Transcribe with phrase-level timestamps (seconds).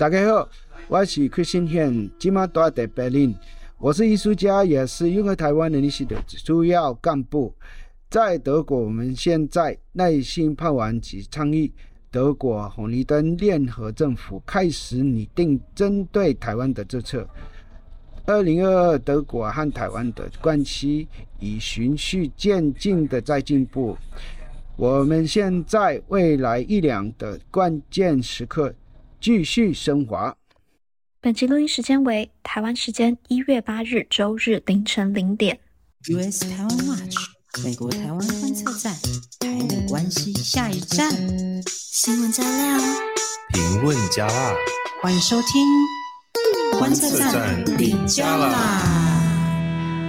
[0.00, 0.48] 大家好，
[0.88, 3.36] 我是 Christian，今麦住在柏林。
[3.76, 7.54] 我是艺术家，也是永和台湾人力系的主要干部。
[8.08, 11.70] 在德国，我们现在耐心盼望及倡议
[12.10, 17.28] 德国红绿灯联合政府开始拟定针对台湾的政策。
[18.24, 21.06] 二零二二，德国和台湾的关系
[21.40, 23.98] 已循序渐进的在进步。
[24.76, 28.72] 我们现在未来一两的关键时刻。
[29.20, 30.34] 继续升华。
[31.20, 35.60] 本集录音时间为台湾时间一月八日周日凌晨零点。
[36.06, 37.16] US 台湾 Watch，
[37.62, 38.94] 美国台湾观测站，
[39.38, 41.12] 台美关系下一站。
[41.68, 42.78] 新闻加料，
[43.52, 44.54] 评论加辣，
[45.02, 48.54] 欢迎收听观测站底加辣。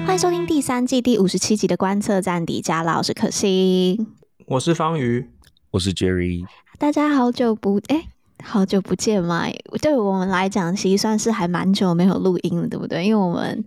[0.05, 4.07] 欢迎收听第三季第五十七集的观测站底加辣，我是可心，
[4.45, 5.30] 我是方瑜，
[5.71, 6.45] 我是 Jerry。
[6.80, 8.07] 大家好久不哎。
[8.44, 9.45] 好久不见嘛，
[9.81, 13.05] 对我们来讲，其实算是还蛮久没有录音了，对不对？
[13.05, 13.64] 因为我们，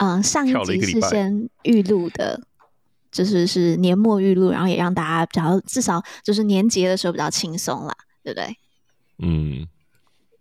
[0.00, 2.40] 嗯、呃，上一集是先预录的，
[3.10, 8.56] 就是是年末预录，然后也让大家比较至少就是年节的时候比较轻松啦，对不对？
[9.18, 9.66] 嗯，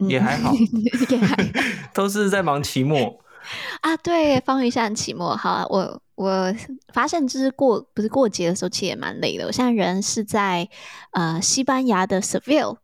[0.09, 0.53] 也还好，
[1.09, 1.35] 也还
[1.93, 3.19] 都是在忙期末
[3.81, 3.95] 啊。
[3.97, 6.53] 对，方瑜现在期末，好，我我
[6.93, 9.45] 发现就是过不是过节的时候，其实也蛮累的。
[9.45, 10.67] 我现在人是在
[11.11, 12.77] 呃西班牙的 Seville。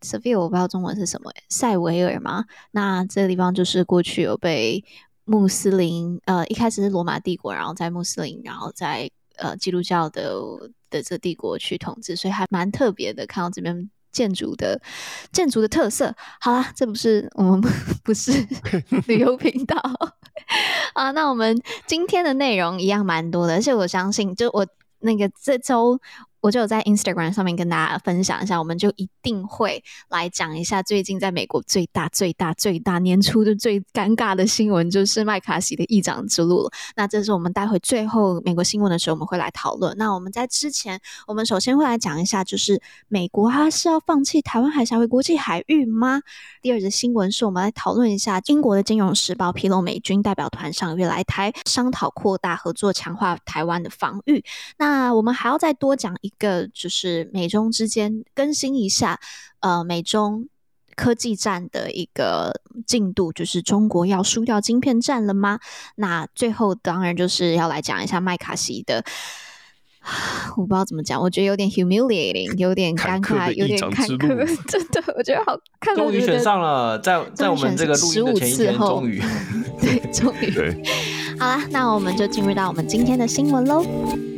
[0.00, 2.44] Seville 我不知道中文是什么，塞维尔吗？
[2.70, 4.84] 那这个地方就是过去有被
[5.24, 10.32] 穆斯林，呃，一开始是罗马帝国，然后在穆斯林，然后在呃基督教的
[10.88, 13.26] 的这个帝国去统治，所以还蛮特别的。
[13.26, 14.80] 看到这边建筑的
[15.32, 17.60] 建筑的特色，好啦，这不是我们
[18.04, 18.32] 不是
[19.06, 19.76] 旅游频道
[20.94, 21.10] 啊。
[21.10, 24.66] 那我们今天的内容一样蛮多的，而且我相信，就我
[25.00, 26.00] 那个这周。
[26.40, 36.70] 我就有在 Instagram 上面跟大家分享一下，我们就一定会来讲一下最近在美国最大、最大、最大年初的最尴尬的新闻，就是麦卡锡的议长之路。
[36.94, 39.96] 那这是我们待会最后美国新闻的时候，我们会来讨论。
[39.98, 46.22] 那我们在之前，我们首先会来讲一下，就是美国它是要放弃台湾海峡为国际海域吗？
[46.62, 54.44] 第二则新闻是我们来讨论一下英国的《金融时报》披露美军代表团上月来台商讨扩大合作，强化台湾的防御。
[54.76, 56.27] 那我们还要再多讲一。
[56.28, 59.18] 一个就是美中之间更新一下，
[59.60, 60.46] 呃，美中
[60.94, 65.58] 科技战的一个进度，就是中国要输掉晶片战了吗？
[65.94, 69.02] 那最后当然就是要来讲一下麦卡锡的，
[70.58, 75.94] 我不知道怎么讲，我觉得有点 humiliating，有点尴尬，有点坎坷， 真的，我觉得好看。
[75.96, 79.22] 终于选上了，在在我们这个录音的前一天，终于，
[79.80, 80.84] 对，终于，
[81.40, 84.37] 好了，那我们就进入到我们今天的新闻喽。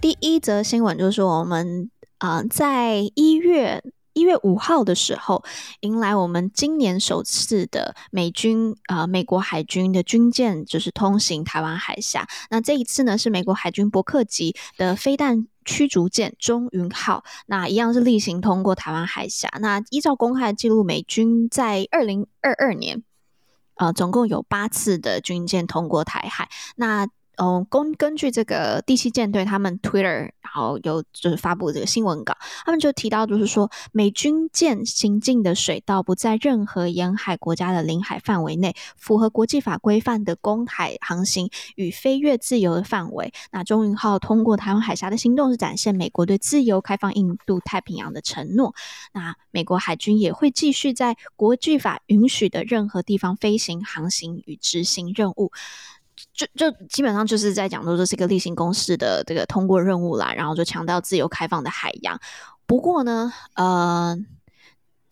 [0.00, 3.82] 第一则新闻就是我们啊、在一月
[4.14, 5.44] 一月五号的时候，
[5.80, 12.26] 迎来我们今年首次的美军啊、美国海军的军舰就是通行台湾海峡。
[12.48, 19.50] 那这一次呢，是美国海军伯克级的飞弹驱逐舰中云号，那一样是例行通过台湾海峡。
[19.60, 23.02] 那依照公开的记录，美军在二零二二年
[23.74, 26.50] 啊、总共有八次的军舰通过台海。
[26.76, 27.06] 那
[27.42, 32.36] 嗯，根根据这个第七舰队他们 Twitter，然后有就是发布这个新闻稿，
[32.66, 43.32] 他们就提到，就是说美军舰行进的水道不在任何沿海国家的领海范围内，符合国际法规范的公海航行与飞越自由的范围。
[43.50, 48.74] 那中云号通过台湾海峡的行动是展现美国对自由开放印度太平洋的承诺。
[49.14, 55.52] 那美国海军也会继续在国际法允许的任何地方飞行、航行与执行任务。
[56.32, 62.18] 就就基本上就是在讲说这是一个例行公事的这个通过任务啦，然后就强调自由开放的海洋。
[62.66, 64.16] 不过呢，呃，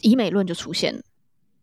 [0.00, 1.02] 以美论就出现了。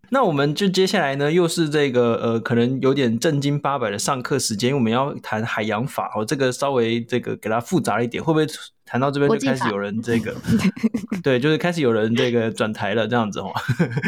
[0.09, 8.45] 那我们就接下来呢，又是这个呃，可能有点正经八百的上课时间，因为我们要谈海洋法哦，这个稍微这个给它复杂一点，会不会
[8.85, 10.35] 谈到这边就开始有人这个？
[11.23, 13.51] 对，就是开始有人这个转台了这样子哦。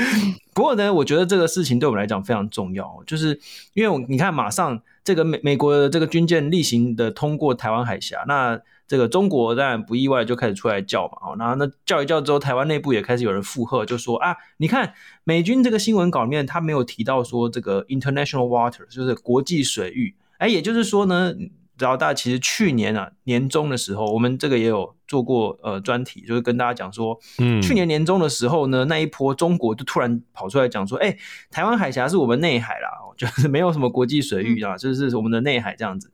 [0.54, 3.40] 不过呢，我觉得这个事情对我们来讲非常重要，就是
[3.74, 4.82] 因为我你看马上。
[5.08, 14.94] 这个美美国的这个军舰例行的通过台湾海峡，那这个中国当然不意外就开始出来叫嘛，然后那叫一叫之后，台湾内部也开始有人附和，就说啊，你看
[15.24, 21.34] 美军这个新闻稿里面他没有提到说这个 international water 就是国际水域，哎，也就是说呢。
[21.78, 31.18] 然后大家其实去年啊年中的时候，我们这个也有做过呃专题，就是跟大家讲说，嗯，去年年中的时候呢，那一波中国就突然跑出来讲说，哎，
[31.52, 36.12] 台湾海峡是我们内海啦，就是没有什么国际水域啊，就是我们的内海这样子。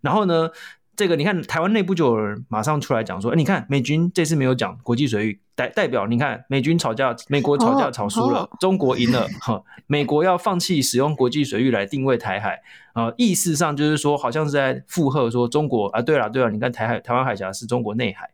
[0.00, 0.50] 然后呢，
[0.94, 12.60] 这个你看，台湾内部就有人马上出来讲说，欸、你看美军这次没有讲国际水域，代代表你看美军吵架，美国吵架吵输了，哦、中国赢了，哈、哦，美国要放弃使用国际水域来定位台海，
[12.92, 18.28] 啊、呃，意思上就是说，好像是在附和说中国啊，对了对了，你看台海台湾海峡是中国内海，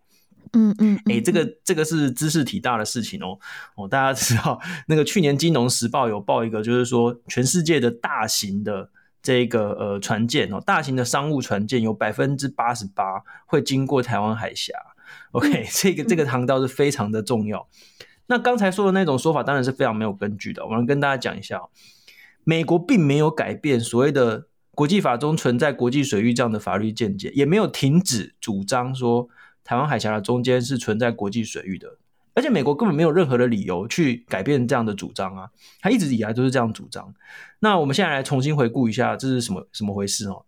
[0.53, 3.39] 嗯嗯，哎、欸，这个这个是知识体大的事情哦，
[3.77, 8.91] 哦，大家知道那个去年金融时报有报一个，就是说全世界的大型的。
[9.23, 14.75] 这个呃船舰哦，大型的商务船舰有百分之八十八会经过台湾海峡。
[15.33, 17.69] OK，这个这个航道是非常的重要。
[18.27, 20.65] 那刚才说的那种说法当然是非常没有根据的。
[20.67, 21.63] 我们跟大家讲一下，
[22.45, 29.29] 美国并没有改变所谓的国际法中存在国际水域这样的法律见解，也没有停止主张说
[29.65, 31.97] 台湾海峡的中间是存在国际水域的。
[32.39, 35.51] 而且美国根本没有任何的理由去改变这样的主张啊，
[35.81, 37.13] 他一直以来都是这样主张。
[37.59, 40.45] 那我们现在来重新回顾一下，这是什么什么回事哦？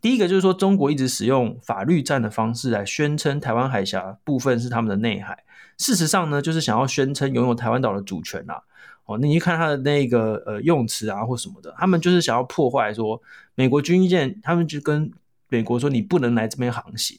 [0.00, 5.42] 第一个就是说，中国一直使用法律战的方式来宣称台湾海峡部分是他们的内海，
[5.78, 8.62] 事实上呢，就是想要宣称拥有台湾岛的主权啊。
[9.06, 13.20] 哦，你去看他的那个呃用词啊或什么的，他们就是想要破坏说
[13.56, 15.10] 美国军舰，他们就跟
[15.48, 17.18] 美国说你不能来这边航行。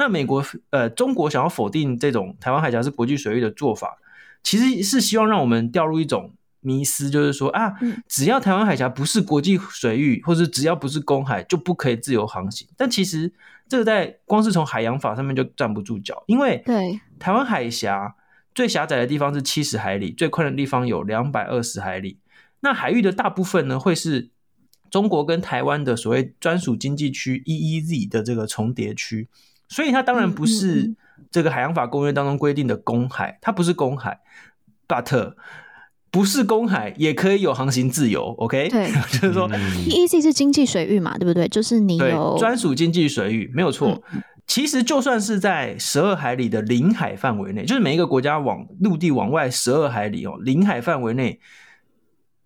[0.00, 3.98] 那美国呃，中国想要否定这种台湾海峡是国际水域的做法，
[4.42, 7.74] 其实是希望让我们掉入一种迷思，就是说啊，
[8.08, 12.66] 只要台湾海峡不是国际水域，或者只要不是公海，就不可以自由航行。
[12.78, 13.30] 但其实
[13.68, 18.16] 这个在光是从海洋法上面就站不住脚，因为对台湾海峡
[18.54, 22.16] 最狭窄的地方是七十海里，最宽的地方有两百二十海里。
[22.60, 24.30] 那海域的大部分呢，会是
[24.90, 29.28] 中国跟台湾的所谓专属经济区 （EEZ） 的这个重叠区。
[29.70, 30.94] 所以它当然不是
[31.30, 34.20] 这个海洋法公约当中规定的公海，它不是公海
[34.86, 35.32] ，but
[36.10, 38.68] 不是公海也可以有航行自由，OK？
[38.68, 41.48] 对， 就是说 EEC 是经济水域嘛，对不对？
[41.48, 44.02] 就是你有专属经济水域，没有错。
[44.12, 51.40] 嗯、其实就算是在十二海里的领海范围内，就是每一个国家往陆地往外十二海里哦，领海范围内。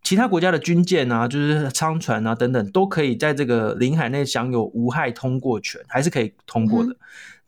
[0.04, 6.92] 其他国家的军舰啊，就是商船啊等等，都可以在这个领海内享有无害通过权，还是可以通过的。
[6.92, 6.96] 嗯、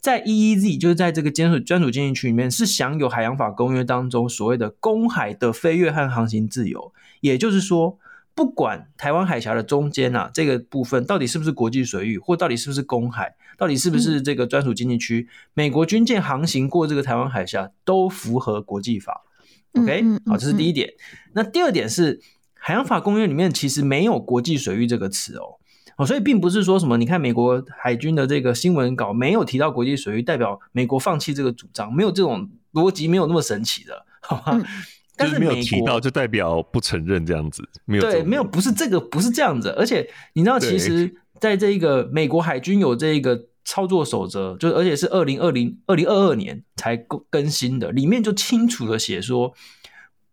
[0.00, 6.94] 在 EEZ，就是在这个专属专属经济区里面，是享有海洋法公约当中所谓的公海的飞跃和航行自由。
[7.20, 7.98] 也就是说，
[8.34, 19.24] 不管台湾海峡的中间啊这个部分到底是不是国际水域，或到底是不是公海，到底是不是这个专属经济区，嗯、美国军舰航行过这个台湾海峡都符合国际法。
[19.74, 20.94] OK，好，这是第一点。
[21.34, 22.18] 那第二点是。
[22.66, 25.54] 海洋法公约里面其实没有国际水域这个词哦，
[25.98, 34.60] 哦，所以并不是说什么，你看美国海军的这个新闻稿没有提到国际水域，代表美国放弃这个主张，没有这种逻辑，没有那么神奇的，好吧？
[35.16, 49.54] 但是没有提到就代表不承认这样子，没有对，没有不是这个不是这样子，而且你知道，其实在这个美国海军有这个操作守则，就而且是二零二零二零二二年才更更新的，里面就清楚的写说。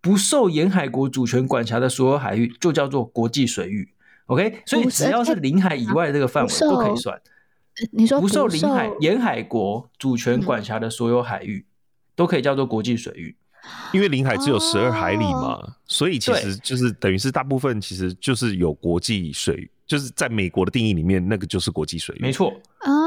[0.04, 3.88] 不受沿海国主权管辖的所有海域就叫做国际水域
[4.26, 4.62] ，OK？
[4.66, 7.18] 所以只要是领海以外的这个范围都可以算。
[7.94, 11.66] 你说不受领海沿海国主权管辖的所有海域
[12.18, 13.34] 都可以叫做国际水域，
[13.94, 22.20] 因为领海只有十二海里嘛，所以其实就是等于是大部分其实就是有国际水域，就是在美国的定义里面，那个就是国际水域。
[22.22, 22.54] 没错，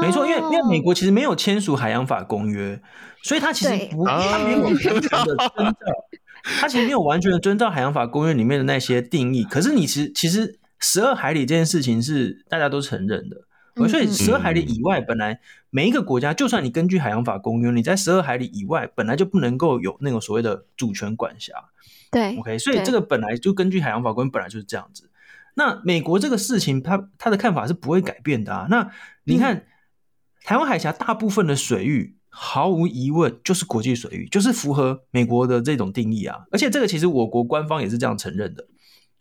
[0.01, 2.81] 没错，因为因为美国其实没有签署海洋法公约，
[3.21, 5.75] 所以它其实不它没有的。
[6.59, 13.37] 它其实没有完全的遵照海洋法公约里面的那些定义，可是你其实其实十二海里这件事情是大家都承认的，
[13.87, 15.39] 所以十二海里以外，本来
[15.69, 21.53] 每一个国家，就算你根据海洋法公约，你在十二海里以外本来就不能够有那种所谓的主权管辖。
[22.11, 25.09] 对，OK，所以这个本来就根据海洋法公约本来就是这样子。
[25.55, 28.67] 那美国这个事情，他他的看法是不会改变的啊。
[28.69, 28.91] 那
[29.23, 29.65] 你看
[30.43, 32.16] 台湾海峡大部分的水域。
[32.39, 36.45] 毫无疑问，就是国际水域，就是符合美国的这种定义啊。
[36.51, 38.63] 而且这个其实我国官方也是这样承认的。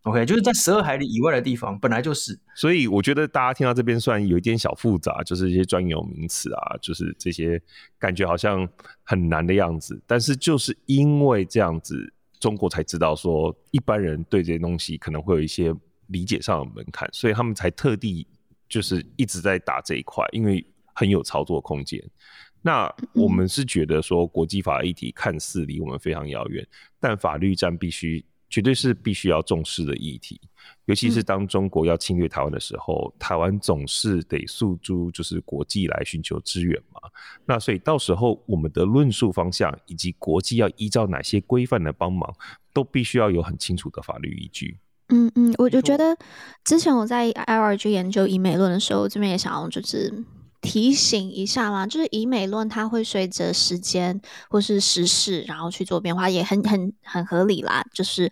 [0.02, 2.38] OK，就是在十二海里以外的地方，本来就是。
[2.54, 7.60] 所以我觉得大家听到这边算有一点小复杂，就是一些专有名词啊，就是这些
[7.98, 8.68] 感觉好像
[9.02, 9.98] 很难的样子。
[10.06, 15.74] 但是就是因为这样子，中国才知道说一般人对这些东西可能会有一些
[16.08, 18.26] 理解上的门槛，所以他们才特地
[18.68, 21.98] 就是一直在打这一块，因为很有操作空间。
[22.66, 26.66] 那我们是觉得说，国际法议题看似离我们非常遥远，
[26.98, 30.40] 但法律战必须绝对是必须要重视的议题。
[30.86, 37.00] 尤其是当中国要侵略台湾的时候，台湾总是得诉诸就是国际来寻求支援嘛。
[37.44, 42.34] 那所以到时候我们的论述方向以及国际要依照哪些规范来帮忙，
[42.72, 44.76] 都必须要有很清楚的法律依据。
[45.10, 46.18] 嗯嗯，我就觉得
[46.64, 50.12] 之前我在 LRG 研究以美论的时候，这边也想要就是。
[50.60, 57.84] 提醒一下啦，就是以美论，它会随着时间或是时事，然后去做变化，也很很很合理啦。
[57.94, 58.30] 就是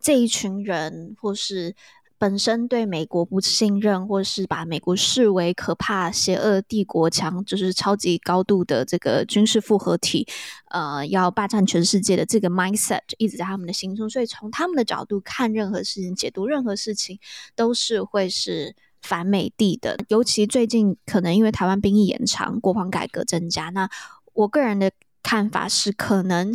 [0.00, 1.74] 这一群人，或是
[2.18, 10.26] 本身对美国不信任，或是把美国视为可怕、邪恶帝国强，就是超级高度的这个军事复合体，
[10.70, 17.18] 呃，要霸占全世界的这个 mindset 一直在他们的心中，所以从他们的角度看任何事情，解读任何事情，
[17.54, 18.74] 都是会是。
[19.06, 23.88] 反美帝的，尤其最近可能因为台湾兵役延长、国防改革增加，那
[24.34, 24.90] 我个人的
[25.22, 26.52] 看法是，可能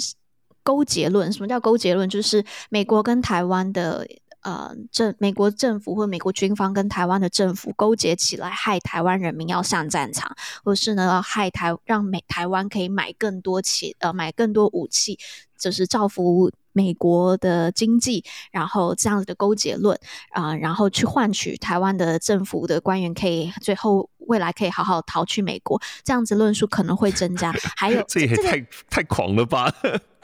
[0.62, 1.32] 勾结论。
[1.32, 2.10] 什么叫勾结论？
[2.10, 4.06] 就是美国跟台湾的
[4.42, 15.18] 呃政，美国政府或美国军方跟台湾的政府勾结起来，害台湾人民要上战场，或是呢要害台，让美台湾可以买更多钱，呃，买更多武器，
[15.58, 16.52] 就是造福。
[16.74, 19.98] 美国的经济，然后这样子的勾结论
[20.32, 27.54] 啊、呃，然后去换取台湾的政府的官员可以最后未来可以好好逃去美国，这样子论述可能会增加。
[27.76, 29.74] 还有这也太、这个、太狂了吧？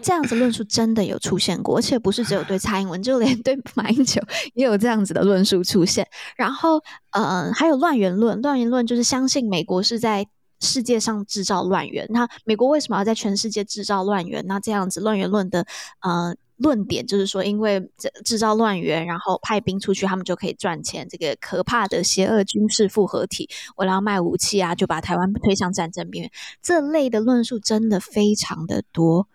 [0.02, 4.22] 这样子论述真的有出现过，而且不是只有对蔡英文，就连对马英九
[4.54, 6.08] 也有这样子的论述出现。
[6.36, 10.28] 然后，呃，还有乱源论，乱源论就是相信美国是在。
[10.60, 14.46] 世界上制造乱源，那美国为什么要在全世界制造乱源？
[14.48, 15.66] 那这样子乱源论的
[16.02, 21.08] 呃论点就是说，因为这制造乱源，然后派兵出去，他们就可以赚钱。
[21.08, 26.32] 这个可怕的邪恶军事复合体，为了要卖武器啊，就把台湾推向战争边缘。
[26.62, 29.28] 这类的论述真的非常的多，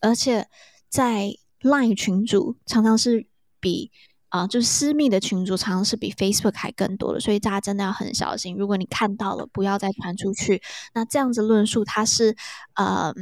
[0.00, 0.46] 而且
[0.88, 3.26] 在 Line 群组常常是
[3.60, 3.90] 比。
[4.30, 8.54] 啊，就是私密的群组常常是比 Facebook 还更多的，所以大家真的要很小心。
[8.56, 10.60] 如果你看到了，不要再传出去。
[10.92, 12.36] 那这样子论述，它是
[12.74, 13.14] 呃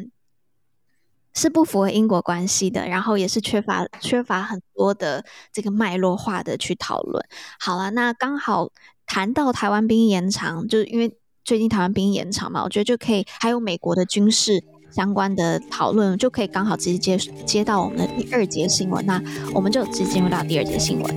[1.33, 7.25] 是不符合因果关系的，然后也是缺乏缺乏很多的这个脉络化的去讨论。
[7.61, 8.71] 好了，那刚好
[9.07, 14.65] 谈到台湾兵役延长，就因为最近台湾兵役延长嘛，我觉得就可以还有美国的军事。
[14.91, 19.23] 相关的讨论就可以刚好直接接接到我们的第二节新闻，那
[19.55, 21.15] 我们就直接进入到第二节新闻。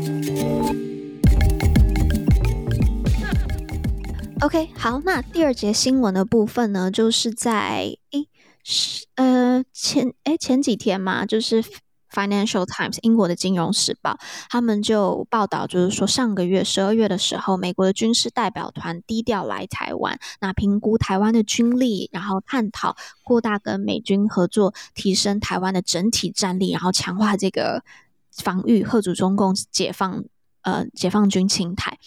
[4.42, 8.28] OK，好，那第二节新闻的部分呢，就是在诶
[8.64, 11.64] 是呃前诶前几天嘛，就是。
[12.12, 14.18] Financial Times，英国的金融时报，
[14.50, 27.84] 他们就报道，就是说上个月十二月的时候，美国的军事代表团低调来台湾，那评估台湾的军力，然后探讨扩大跟美军合作，提升台湾的整体战力，然后强化这个
[28.32, 30.24] 防御，贺阻中共解放
[30.64, 31.98] 呃解放军侵台。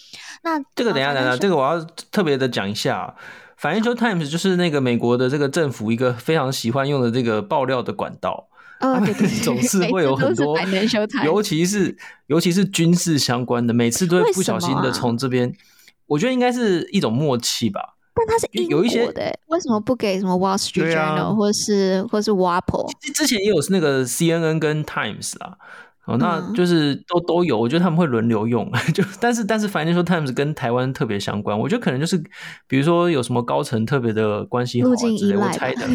[0.43, 1.81] 那这个等一下等一下，这个我要
[2.11, 3.15] 特别的讲一下
[3.61, 8.49] ，Financial Times 就是那个美国的这个政府一个非常喜欢用的这个爆料的管道。
[8.95, 10.59] 他们总是 会有很多，
[11.25, 11.97] 尤其是
[12.27, 15.55] 尤其是军事相关的，每次都会不小心的从这边，
[16.07, 17.95] 我觉得应该是一种默契吧。
[18.15, 22.91] 但它是有一些的，为什么不给什么 Wall Street Journal 或是或是 WAPO？
[23.15, 25.57] 之前也有那个 CNN 跟 Times 啦，
[26.05, 28.71] 哦，那就是都都有，我觉得他们会轮流用。
[28.93, 32.23] 就但是但是 Financial Times 跟台湾特别相关，我觉得可能就是
[32.67, 35.89] 比如说有什么高层特别的关系好之类，我猜的。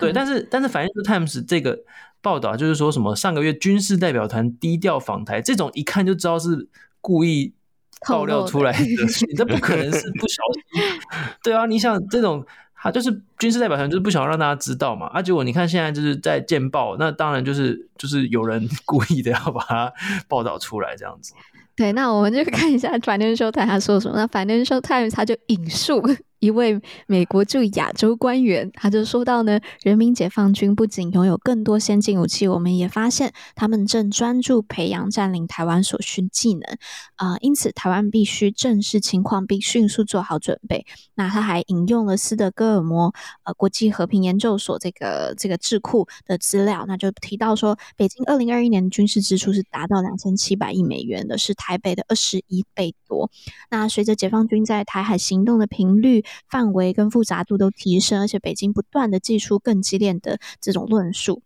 [0.00, 1.78] 对，但是但是，Financial Times 这个
[2.20, 6.68] 报道就是说什么上个月军事代表团低调访台，这种一看就知道是
[7.00, 7.52] 故意
[8.08, 8.78] 爆料出来的，
[9.28, 10.82] 你这不可能是不小心。
[11.42, 15.06] 对啊，你想这种他就是军事代表团，就是不想让大家知道嘛。
[15.08, 19.92] 啊，结果你看现在就是在见报，那当然就是就是有人 故意的要把它
[20.26, 21.34] 报道出来这样子。
[21.76, 24.16] 对，那我们就看一下 Financial Times 他说什么。
[24.16, 26.02] 那 Financial Times 他就引述。
[26.40, 36.62] 一位美国驻亚洲官员，他就说到呢，人民解放军不仅拥有更多先进武器，我们也发现他们正专注培养占领台湾所需技能
[37.16, 40.86] 啊、因此台湾必须正视情况，并迅速做好准备。
[41.14, 43.12] 那他还引用了斯德哥尔摩
[43.44, 53.30] 呃国际和平研究所这个这个智库的资料，那就提到说，北京二零二一年军事支出是达到两千七百亿美元的，是台北的二十一倍多。
[53.70, 61.42] 那随着解放军在台海行动的频率，范围跟复杂度都提升，而且北京不断的祭出更激烈的这种论述。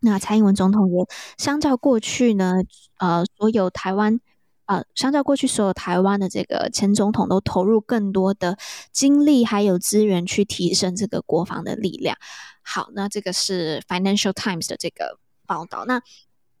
[0.00, 1.06] 那蔡英文总统也
[1.38, 2.62] 相较过去呢，
[2.98, 4.20] 呃，所有台湾，
[4.66, 8.58] 呃，相较过去所有台湾的这个前总统都投入更多的
[8.92, 12.16] 精力还有资源去提升这个国防的力量。
[12.62, 15.84] 好，那这个是 Financial Times 的这个报道。
[15.86, 16.02] 那，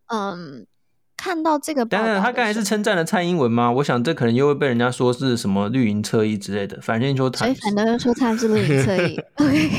[0.06, 0.66] 嗯。
[1.22, 3.70] 看到这个，当然他刚才是称赞了蔡英文吗？
[3.70, 6.80] 我想这可能又会被人家说是什么绿营侧翼之类的。
[6.80, 9.16] 反正就他，所以反正说他是绿营侧翼。
[9.38, 9.70] OK，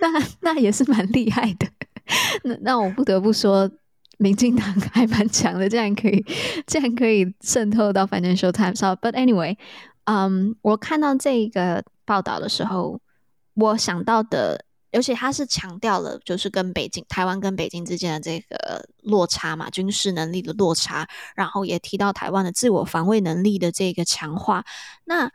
[0.00, 1.68] 那那也是蛮厉害的。
[2.42, 3.70] 那那我不得不说，
[4.18, 6.24] 民进党还蛮强的，这样可以
[6.66, 8.80] 这样可以渗透到 Financial Times。
[8.96, 9.56] But anyway，
[10.06, 13.00] 嗯，我看到这个报报道的时候，
[13.54, 24.64] 我想到的，而且他是强调了，就是跟北京、台湾跟北京之间的这个落差嘛，军事能力的落差，然后也提到台湾的自我防卫能力的这个强化。
[25.04, 25.30] 那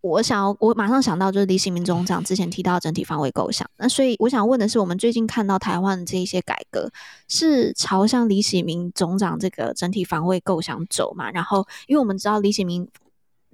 [0.00, 3.68] 我想要，我马上想到就是李喜明总长之前提到整体防卫构想。
[3.76, 6.90] 那所以我想问的是，我们最近看到台湾的这一些改革，
[7.28, 11.30] 是朝向李喜明总长这个整体防卫构想走嘛？
[11.30, 12.88] 然后，因为我们知道李喜明。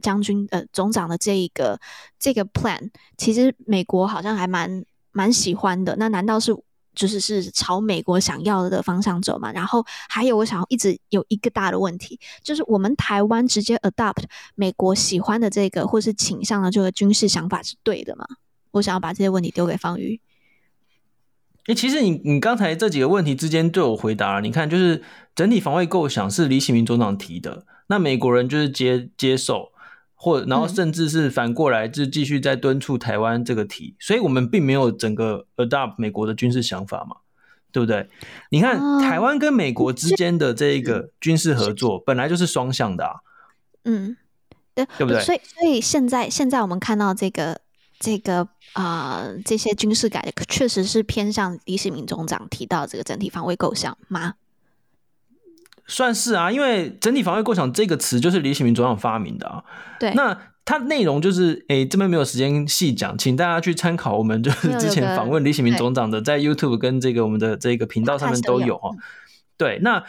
[0.01, 1.79] 将军呃，总长的这一个
[2.19, 5.95] 这个 plan，其实美国好像还蛮蛮喜欢的。
[5.97, 6.53] 那难道是
[6.95, 9.51] 就是是朝美国想要的方向走吗？
[9.53, 18.27] 然后还有，我想要一直有一个大的问题，就是我们台湾直接 adopt 美国喜欢的这个或是倾向的这个军事想法是对的吗？
[18.73, 20.21] 我想要把这些问题丢给方瑜。
[21.67, 25.03] 诶，其实你你刚才这几个问题之间对我回答了，你看就是
[25.35, 29.72] 整体防卫构想是李启明总长提的，那美国人就是接接受。
[30.25, 37.17] 或然后甚至是反过来，就继续在敦促台湾这个题，嗯、所以我们并没有整个 adopt 美国的军事想法嘛，
[37.73, 38.09] 对不对？
[38.51, 43.15] 你看、嗯、台湾跟美国之间的这个军事合作本来就是双向的啊，
[43.83, 44.17] 嗯，
[44.77, 45.21] 对对不对？
[45.25, 47.61] 所以所以现在现在我们看到这个
[47.99, 54.35] 这个啊、呃、这些军事改革确实是偏向李喜明总长提到这个整体防卫构想吗？
[55.87, 59.65] 算是啊，因为整体防卫构想这个词就是李喜明总长发明的啊。
[59.99, 68.91] 对，那它内容就是，哎、欸，这边没有时间细讲，请大家去参考我们就是之前访问李喜明总长的，在 YouTube 跟这个我们的这个频道上面都有哈。
[69.57, 70.05] 对，那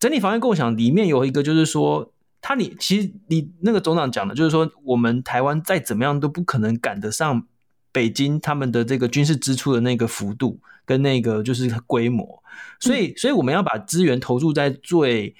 [0.00, 7.46] 整体防卫构想里面有一个就是说，他你其实你那个总长讲的就是说，我们台湾再怎么样都不可能赶得上
[7.92, 12.42] 北京他们的这个军事支出的那个幅度跟那个就是规模。
[12.80, 15.34] 所以，所以我们要把资源投注在最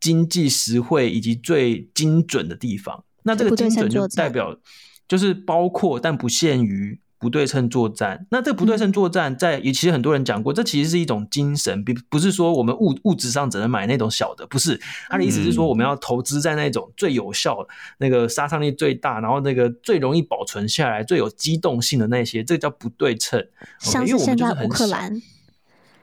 [0.00, 3.04] 经济实惠以及最精准的地方。
[3.22, 4.58] 那这个精准就代表，
[5.06, 8.26] 就是包括但不限于不对称作战。
[8.32, 14.78] 那这不对称作战，在也其实很多人讲过，这其实是一种精神，并不是说我们物物质上只能买那种小的，不是。
[15.08, 17.64] 他的意思是说，我们要投资在那种最有效、
[17.98, 23.46] 那个杀伤力最大，然后那个最容易保存下来、最有机动性的那些，这个叫不对称。
[23.78, 25.22] 像是现在乌克兰。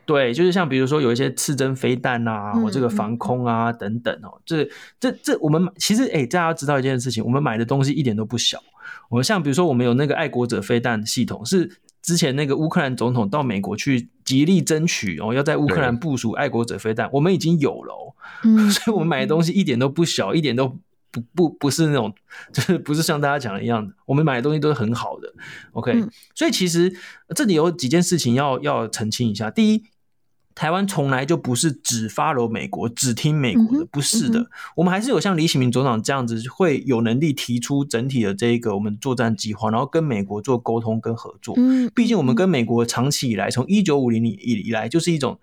[0.06, 4.68] 对，就是像比如说有一些刺针飞弹啊，或这个防空啊等等哦，这
[5.00, 8.60] 这这我们其实哎，大家要知道一件事情，我们买的东西一点都不小。
[9.10, 18.14] 我们像比如说我们有那个爱国者飞弹系统，是之前那个乌克兰总统到美国去极力争取哦，要在乌克兰部署爱国者飞弹，我们已经有了哦，
[18.72, 20.68] 所以我们买的东西一点都不小，一点都
[21.12, 22.14] 不不不是那种，
[22.54, 25.34] 就是不是像大家讲的一样的，我们买的东西都是很好的。
[25.74, 26.04] OK，
[26.36, 26.94] 所以其实
[27.36, 29.84] 这里有几件事情要要澄清一下，第一。
[30.60, 34.46] 台湾从来就不是只 follow 美国，只听美国的，不是的。
[34.76, 41.54] 我们还是有像李喜明总长这样子，会有能力提出整体的这一个我们作战计划，然后跟美国做沟通跟合作。
[41.58, 45.40] 嗯，毕竟我们跟美国长期以来，从一九五零年以以来，就是一种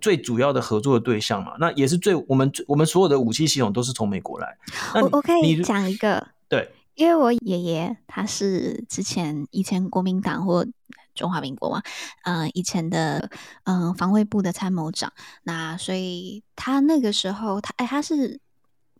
[0.00, 1.54] 最主要的合作的对象嘛。
[1.58, 4.56] 那也是最我们我们所有的武器系统都是从美国来。
[4.94, 6.70] 我我可以讲一个，对，
[7.00, 10.66] 因为我爷爷他是之前以前国民党或。
[11.12, 11.82] 中华民国嘛，
[12.22, 13.28] 嗯、呃，以前的
[13.64, 18.40] 嗯、防卫部的参谋长，那所以他那个时候，他哎，他是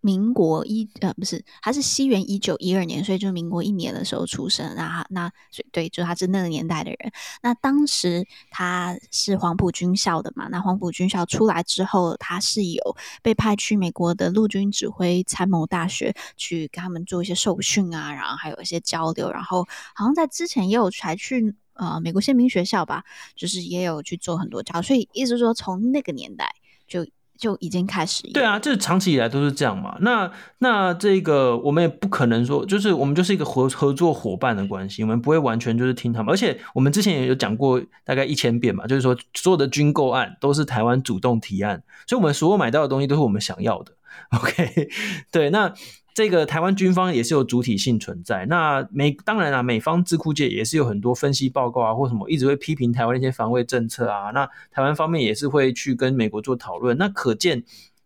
[0.01, 7.13] 民国一呃不是，他是西元一九一二年，所以就民国一年的时候出生，啊那所以对，就他是那个年代的人。
[7.43, 21.55] 那当时他是黄埔军校的嘛，那黄埔军校出来之后，他是有被派去美国的陆军指挥参谋大学去跟他们做一些受训啊，然后还有一些交流，然后好像在之前也有才去。
[21.75, 23.03] 呃，美国宪兵学校吧，
[23.35, 26.55] 就是也有去做很多教，所以意思说从那个年代
[26.87, 27.07] 就
[27.41, 28.23] 就已经开始。
[28.33, 29.97] 对啊，这长期以来都是这样嘛。
[30.03, 36.31] 那那这个我们也不可能说，就是我们就是一个合合作伙伴的关系，我们不会完全就是听他们。
[36.31, 43.93] 而且我们之前也有讲过大概一千遍嘛，就是说所有的军购案都是台湾主动提案，所以我们所有买到的东西都是我们想要的。
[44.31, 44.89] OK，
[45.33, 45.73] 对，那。
[46.13, 48.45] 这个台湾军方也是有主体性存在。
[48.47, 54.31] 那美当然啊，美方智库界也是有很多分析报告啊，或什么一直会批评台湾的一些防卫政策啊。
[54.33, 56.99] 那台湾方面也是会去跟美国做讨论。
[56.99, 57.63] 那可见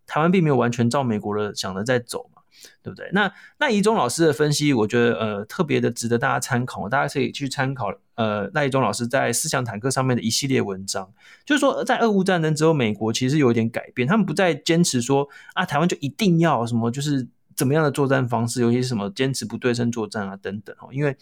[0.07, 2.43] 台湾并没有完全照美国的想的在走嘛，
[2.83, 3.09] 对不对？
[3.12, 6.88] 那赖宜中老师的分析，我觉得呃特别的值得大家参考。
[6.88, 11.11] 大家可以去参考呃赖宜中老师在思想坦克上面的一系列文章，
[11.47, 17.27] 就是说在俄乌战争之后，美国其实有一点改变，他们不再坚持说啊台湾就一定要什么就是。
[17.57, 21.17] 怎么样的作战方式，尤其是什么坚持不对称作战啊等等哦，因为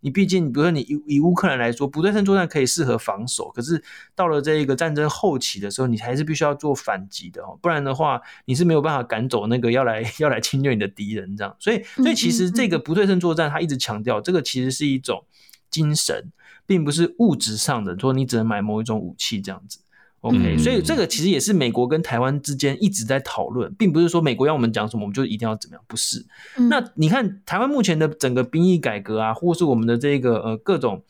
[0.00, 3.82] 你毕竟，比如说你以以乌克兰来说，不对称作战可以适合防守，可是
[4.14, 11.56] 到了这个战争后期的时候，你还是必须要做反击的哦，不然的话，你是没有办法赶走那个要来要来侵略你的敌人这样。
[11.58, 15.24] 所以，所以其实这个不对称作战，他一直强调这个其实是一种
[15.68, 16.30] 精神，
[16.64, 19.80] 并不是物质上的，说你只能买某一种武器这样子。
[20.20, 26.26] OK，嗯，所以这个其实也是美国跟台湾之间一直在讨论，并不是说美国要我们讲什么，我们就一定要怎么样，不是。
[26.56, 31.04] 嗯，那你看台湾目前的整个兵役改革啊，或是我们的这个呃各种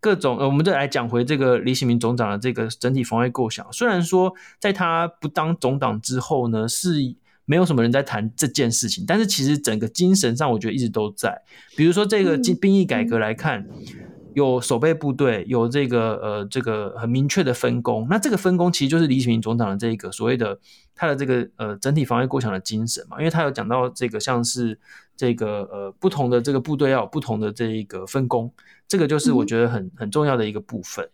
[0.00, 3.66] 各种呃，我们再来讲回这个李喜明总长的这个整体防卫构想。
[3.70, 11.42] 虽然说在他不当总长之后呢，是没有什么人在谈这件事情，但是其实整个精神上，我觉得一直都在。
[11.76, 13.60] 比如说这个兵役改革来看。
[13.60, 13.84] 嗯
[14.38, 20.58] 有守备部队，有这个呃这个很明确的分工，那这个分工其实就是李启明总长的这一个所谓的
[20.94, 24.78] 他的这个呃整体防卫构想的精神嘛，因为他有讲到这个像是
[25.16, 28.52] 这个呃不同的这个部队要有不同的这一个分工，
[28.86, 31.08] 这个就是我觉得很很重要的一个部分。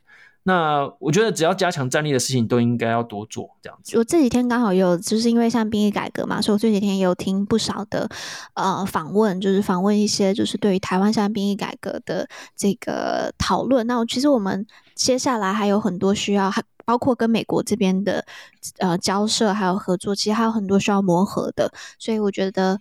[0.46, 3.96] 那我觉得只要加强战力的事情都应该要多做，这样子。
[3.96, 8.06] 我这几天刚好有，就是因为像兵役改革嘛，所以我这几天也有听不少的
[8.52, 13.86] 呃访问，就是访问一些就是对于台湾现在兵役改革的这个讨论。
[13.86, 18.22] 那其实我们接下来还有很多需要，还包括跟美国这边的
[18.80, 21.72] 呃交涉还有合作，其实还有很多需要磨合的。
[21.98, 22.78] 所以我觉得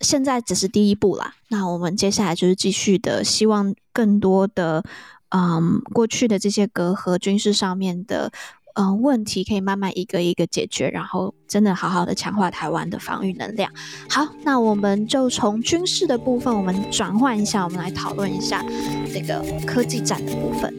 [0.00, 1.32] 现在只是第一步啦。
[1.48, 4.82] 那我们接下来就是继续的，希望更多的。
[5.36, 8.30] 嗯，过去的这些隔阂、军事上面的
[8.74, 13.68] 嗯问题，可以慢慢一个一个解决，然后真的好好的强化台湾的防御能量。
[14.08, 18.64] 好，那我们就从军事的部分，我们转换一下，我们来讨论一下
[19.12, 20.72] 这个科技战的部分。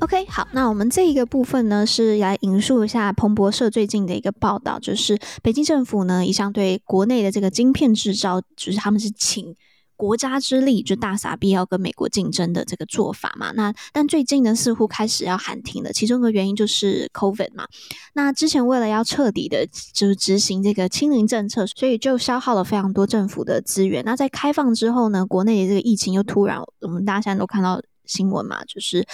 [0.00, 9.54] OK，好，那我们这一个部分呢，是来引述一下彭博社最近的一个报道，就是北京政府呢一向对国内的这个晶片制造，就是他们是请。
[9.96, 17.66] 国家之力就大傻逼要跟美国竞争的这个做法嘛，那但最近呢似乎开始要喊停了，其中一个原因就是 COVID 嘛。
[18.12, 24.04] 那之前为了要彻底的就是执行这个清零政策，所以就消耗了非常多政府的资源。
[24.04, 29.04] 那在开放之后呢，国内的这个疫情又突然，我们大家现在都看到新闻嘛，就是。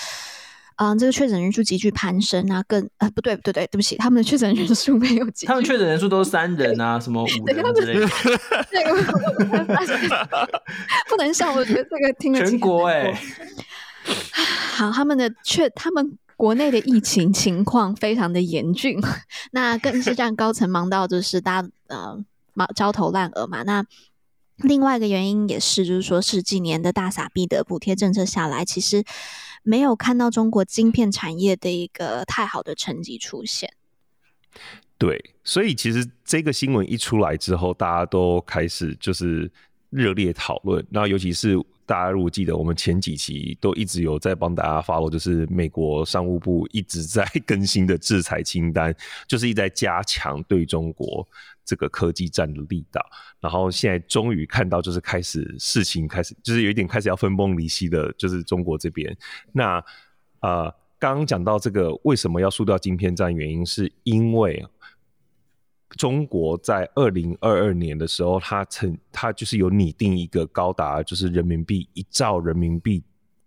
[0.83, 8.09] 嗯，这个确诊人数急剧攀升啊，更呃不对不对对，对不起，他们的确诊人数没有急，他们确诊人数都是三人啊，什么五人之类的。
[11.09, 13.19] 不能笑，我觉得这个听了全国哎、欸。
[14.73, 19.01] 好，他们的确，他们国内的疫情情况非常的严峻，
[19.53, 22.19] 那更是让高层忙到就是大家呃
[22.55, 23.63] 忙焦头烂额嘛。
[23.63, 23.85] 那
[24.57, 29.05] 另外一个原因也是，就是说是几年的大傻逼的补贴政策下来，其实。
[29.63, 33.73] 没有看到中国晶片产业的一个太好的成绩出现。
[34.99, 39.51] 对，所以其实这个新闻一出来之后，大家都开始就是
[39.91, 40.85] 热烈讨论。
[40.91, 48.95] 那尤其是大家如果记得，我们前几期都一直有在帮大家 follow，就是美国商务部一直在 更新的制裁清单，
[49.27, 51.27] 就是一直在加强对中国。
[51.65, 53.05] 这个科技战的力道，
[53.41, 59.17] 然后现在终于看到，就是开始事情开始，就是有一点开始要分崩离析的，就是中国这边。
[59.53, 59.83] 那
[60.41, 60.65] 呃，
[60.99, 64.67] 刚刚讲到这个为什么要输掉晶片战，原因是因为
[65.91, 73.03] 中国在二零二二年的时候，它曾它就是有拟定一个高达就是人民币一兆人民币。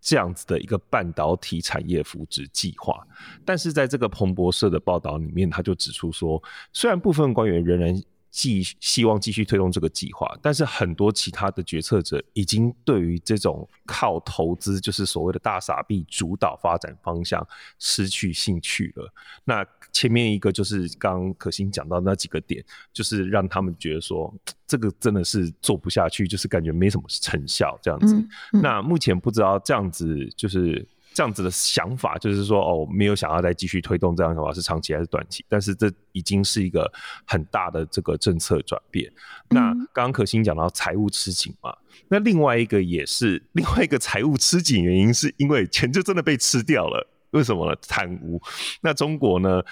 [0.06, 2.96] 这样子的一个半导体产业扶植计划，
[3.44, 6.41] 但是在这个彭博社的报道里面，他就指出说，
[6.72, 8.00] 虽然部分官员仍然
[8.36, 17.48] 继希望继续推动这个计划，但是很多其他的决策者已经对于这种靠投资，就是所谓的大傻币主导发展方向
[17.80, 19.10] 失去兴趣了。
[19.45, 24.34] 那前面一个就是刚刚可心讲到那几个点，就是让他们觉得说。
[24.67, 28.15] 这个真的是做不下去，就是感觉没什么成效这样子。
[28.15, 30.84] 嗯嗯、那目前不知道这样子就是
[31.15, 35.45] 这样子的想法，就是说哦，没有想要再继续推动这样的想法是长期还是短期？
[35.47, 36.91] 但是这已经是一个
[37.25, 39.10] 很大的这个政策转变。
[39.49, 41.73] 那刚刚可心讲到财务吃紧嘛，
[42.10, 47.08] 那另外一个也是另外一个财务吃紧原因，是因为钱就真的被吃掉了。
[47.32, 47.75] 为什么呢？
[47.88, 48.41] 贪污。
[48.82, 49.63] 那中国呢？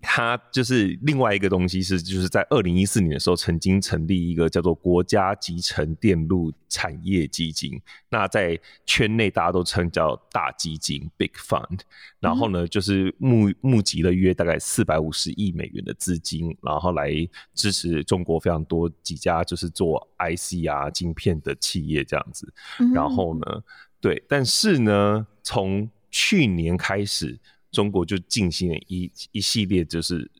[0.00, 7.80] 它就是另外一个东西，是就是在二零一四年的时候，曾经成立一个叫做国家集成电路产业基金。
[8.08, 11.80] 那在圈内大家都称叫大基金 （Big Fund）。
[12.20, 17.10] 然后呢，就是募募集了约大概四百五十亿美元的资金，然后来
[17.54, 22.52] 支持中国非常多几家就是做 IC 啊晶片的企业这样子。
[22.94, 23.62] 然后呢，
[24.00, 27.38] 对，但是呢，从去年开始。
[27.76, 30.30] 中国就进行了一一系列就是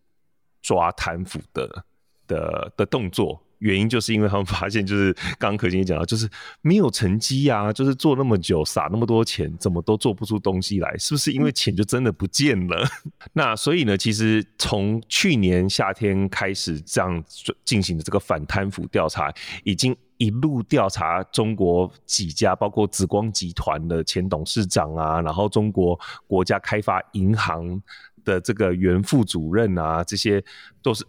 [0.62, 1.84] 抓贪腐的
[2.26, 6.28] 的的动作，原因就是因为他们发现，就是刚刚可心也讲到，就是
[6.60, 12.86] 没有成绩啊，就是做那么久，撒那么多钱，怎么都做不出东西来，是不是因为钱就真的不见了？
[13.32, 17.22] 那所以呢，其实从去年夏天开始这样
[17.64, 19.32] 进行的这个反贪腐调查，
[19.64, 27.80] 已经一路调查中国几家，包括紫光集团的前董事长啊，然后中国国家开发银行
[28.24, 30.42] 的这个原副主任啊，这些
[30.82, 31.04] 都是。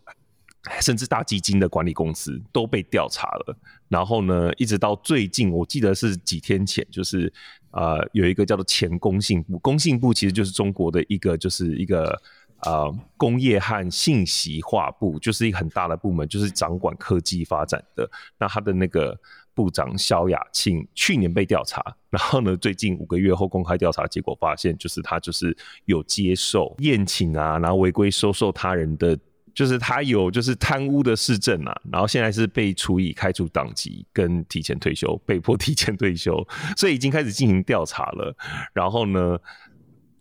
[0.81, 7.31] 甚至大基金的管理公司都被调查了，然后呢，一直到最近，我记得是几天前，就是
[7.71, 12.19] 呃，有一个叫做前工信部，工信部其实就是中国的一个，就是一个
[12.63, 18.09] 呃工业和信息化部，就是一个很大的部门，就是掌管科技发展的。
[18.39, 19.17] 那他的那个
[19.53, 29.17] 部长肖亚庆去年被调查，然后呢，最近五个月后公开调查结果发现，就是他就是有接受宴请啊，然后违规收受他人的。
[29.57, 38.37] 就是他有就是贪污的事证啊，然后现在是被处以开除党籍跟提前退休，被迫提前退休， 所以已经开始进行调查了。
[38.71, 39.35] 然后呢，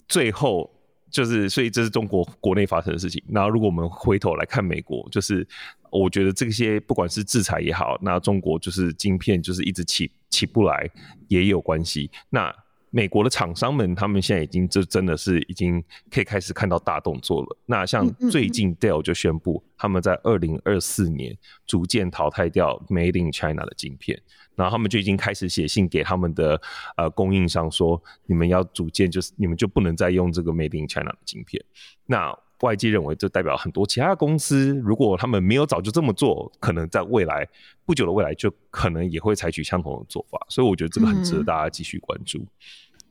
[0.08, 0.74] 最后
[1.10, 3.22] 就是，所以这是中国国内发生的事情。
[3.28, 5.46] 然后如果我们回头来看美国，就是
[5.90, 10.90] 我觉得这些不管是制裁也好，那中国就是晶片就是一直起起不来
[11.28, 12.10] 也有关系。
[12.30, 12.50] 那
[12.96, 17.58] 美国的厂商们，他们现在已经就真的是已经可以开始看到大动作了。
[17.66, 24.18] 那像最近 Dell 就宣布，他们在二零二四年逐渐淘汰掉 Made in China 的晶片，
[24.54, 26.58] 然后他们就已经开始写信给他们的
[26.96, 31.62] 呃供应商说，你们要逐渐就是你们就不能再用这个 Made in China 的晶片。
[32.06, 37.46] 那外界认为，这代表很多其他公司，如果他们没有早就这么做，可能在未来
[37.84, 40.40] 不久的未来就可能也会采取相同的做法。
[40.48, 42.42] 所以我觉得这个很值得大家继续关注。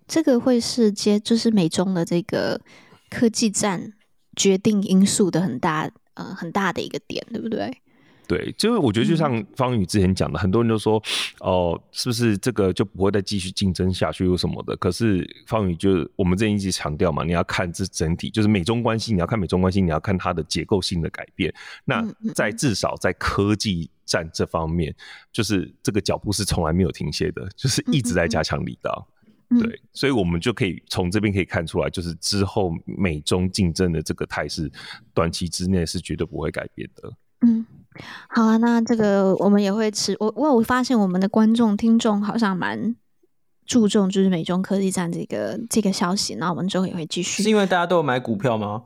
[0.07, 2.59] 这个会是接就是美中的这个
[3.09, 3.93] 科技战
[4.35, 7.75] 决定因素的很大呃很大的一个点，对不对？
[8.27, 10.99] 对，就是我觉得就像方宇之前讲的，嗯、很多人都说
[11.41, 14.75] 哦，是不是这个就不会再继续竞争下去或什么的？
[14.77, 21.53] 可是方宇就我们这一直强调嘛，你要看这整体，就是美中关系，你要看美中关系，你要看它的结构性的改变。
[21.83, 24.97] 那在至少在科技战这方面，嗯、
[25.31, 29.07] 就是这个脚步是从来没有停歇的，就是一直在加强力道。
[29.07, 29.14] 嗯嗯
[29.49, 34.71] 对，所以我们就可以从这边可以看出来，就是之后美中竞争的这个态势，
[35.13, 37.11] 短期之内是绝对不会改变的。
[37.41, 37.65] 嗯，
[38.29, 40.15] 好啊，那这个我们也会吃。
[40.19, 42.95] 我我有发现我们的观众听众好像蛮
[43.65, 46.35] 注重，就是美中科技战这个这个消息。
[46.35, 47.43] 那我们之后也会继续。
[47.43, 48.83] 是因为大家都有买股票吗？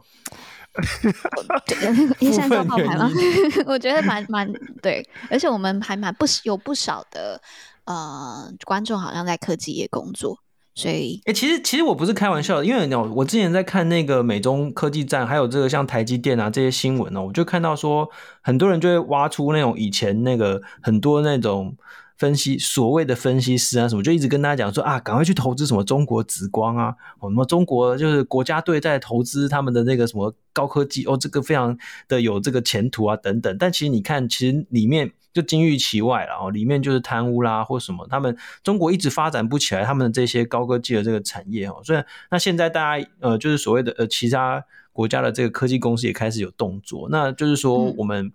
[1.66, 3.10] 对，现在在报牌吗？
[3.66, 7.42] 我觉得蛮蛮对，而且我们还蛮不有不少的
[7.86, 10.38] 呃观众，好像在科技业工作。
[10.80, 18.10] 所以，哎、其实其实我不是开玩笑的，因为哦，我之前在看那个美中科技站，还有这个像台积电啊这些新闻呢，我就看到说，
[18.42, 21.76] 很多人就会挖出那种以前那个很多那种
[22.20, 31.76] 分析所谓的分析师啊什么，就一直跟大家讲说啊，赶快去投资什么中国紫光啊，什么中国就是国家队在投资他们的那个什么高科技哦，这个非常
[32.08, 33.58] 的有这个前途啊等等。
[33.58, 35.12] 但其实你看，其实里面。
[35.32, 48.34] 就金玉其外了哦，里面就是贪污啦或什么，他们中国一直发展不起来，他们的这些高科技的这个产业哦，所以那现在大家呃就是所谓的呃其他国家的这个科技公司也开始有动作，那就是说我们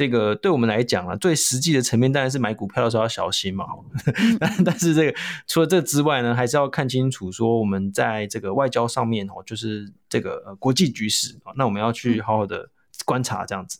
[0.00, 3.66] 这个对我们来讲啊，最实际的层面当然是买股票的时候要小心嘛，
[4.40, 12.70] 但但是这个除了这之外呢，还是要看清楚说我们在这个外交上面哦，就是这个呃国际局势啊，那我们要去好好的
[13.04, 13.78] 观察这样子。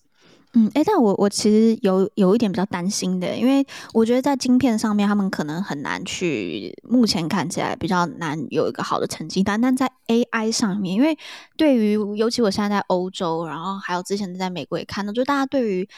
[0.53, 9.61] 嗯，哎，但我我其实有有一点比较担心的，因为我觉得在晶片上面，他们可能很难去，目前看起来比较难有一个好的成绩单。
[9.61, 11.17] 但在 AI 上面，因为
[11.57, 15.89] 对于尤其我现在在欧洲，然后还有之前在美国也看到，就大家对于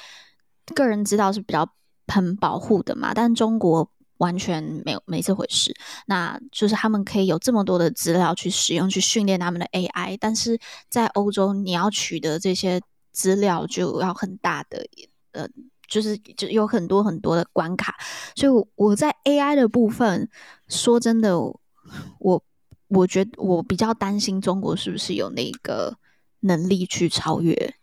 [0.75, 1.67] 个人资料是比较
[2.09, 3.89] 很保护的嘛，但中国
[4.19, 5.75] 完全没有没这回事。
[6.05, 10.59] 那就是他们可以有这么多的资料去使用，去训练他们的 AI，但是
[10.91, 12.83] 在欧洲你要取得这些。
[13.13, 14.85] 资料就要很大的，
[15.33, 15.47] 呃，
[15.87, 17.95] 就是就有很多很多的关卡，
[18.35, 20.29] 所以我在 AI 的部分，
[20.69, 22.45] 说真的，我
[22.89, 25.97] 我觉得我比较担心中国是不是有那个
[26.41, 27.75] 能力去超越。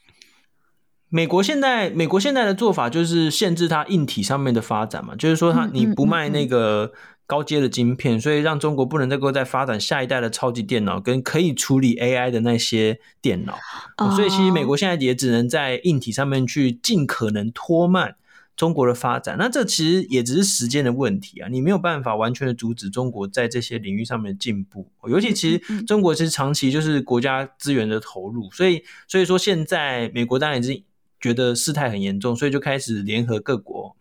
[1.10, 6.92] 美国现在，美国现在的做法就是限制它硬体上面的发展嘛，就是说它你不卖那个。
[7.30, 13.56] 高阶的晶片，所以让中国不能再够再发展下一代的超级电脑跟可以处理 AI 的那些电脑
[13.98, 14.12] ，oh.
[14.16, 18.16] 所以其实美国现在也只能在硬体上面去尽可能拖慢
[18.58, 19.36] 中国的发展。
[19.38, 24.90] 那这其实也只是时间的问题啊，你没有办法完全的阻止中国在这些领域上面的进步。
[25.08, 30.84] 尤其其实中国其实长期就是国家资源的投入，所以所以说现在美国当然已经。
[31.22, 33.94] 觉得事态很严重，所以就开始联合各国，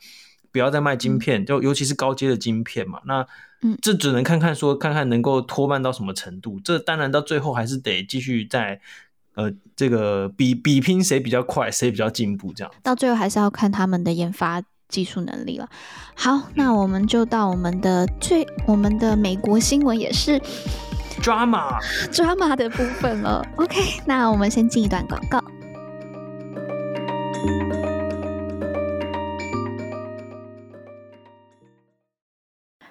[0.50, 3.00] 不要再卖晶片，就尤其是高阶的晶片嘛。
[3.06, 3.26] 那
[3.62, 6.60] 嗯，这只能看看说，看看能够拖慢到什么程度。
[6.62, 8.80] 这当然到最后还是得继续在
[9.34, 12.72] 呃这个比比拼谁比较快，谁比较进步这样。
[12.82, 15.68] 到最后还是要看他们的研发技术能力了。
[16.14, 20.40] 好，那我们就到我们的最我们的美国新闻也是
[21.20, 21.80] drama
[22.12, 23.44] drama 的部分了。
[23.56, 25.42] OK，那我们先进一段广告。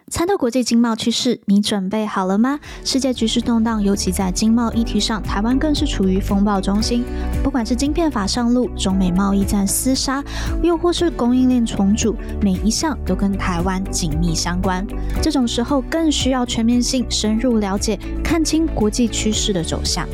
[0.10, 2.62] 参透国际经贸趋势，你准备好了吗？
[2.86, 7.04] 世界局势动荡，尤其在经贸议题上，台湾更是处于风暴中心。
[7.44, 10.24] 不管是晶片法上路、中美贸易战厮杀，
[10.64, 14.88] 又或是供应链重组，每一项都跟台湾紧密相关。
[15.22, 20.08] 这种时候，更需要全面性、深入了解，看清国际趋势的走向。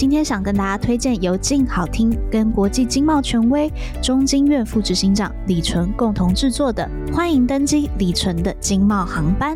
[0.00, 3.70] 今天想跟大家推荐由静好听跟国际经贸权威
[4.02, 9.54] 中经院副执行长李纯共同制作的《欢迎登机李纯的经贸航班》。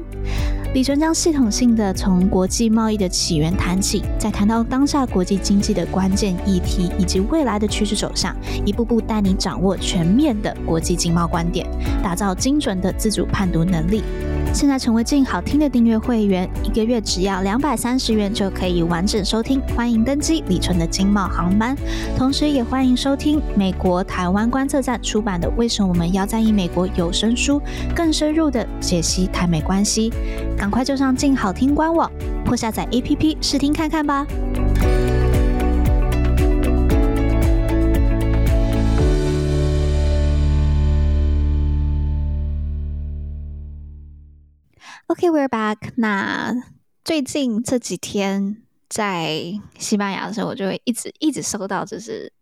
[0.75, 8.35] 李淳将系统性的从国际贸易的起源谈起，再谈到当下国际经济的关键议题以及未来的趋势走向，
[8.67, 11.65] 一步步带你掌握全面的国际经贸观点，
[12.03, 14.03] 打造精准的自主判读能力。
[14.53, 19.61] 现在成为静好听的订阅会员，一个月只要两百三十元就可以完整收听。
[19.77, 21.77] 欢迎登机李淳的经贸航班，
[22.17, 27.61] 同时也欢迎收听美国台湾观测站出版的《为什么我们要在意美国》有声书，
[27.97, 30.13] 更深入的解析台美关系。
[30.65, 32.11] 赶快就上静好听官网
[32.47, 34.27] 或下载 APP 试听看看吧。
[45.09, 45.77] OK，we're back。
[45.97, 46.55] 那
[47.05, 52.33] 最近这几天在西班牙的时候，我就会一直一直收到，就是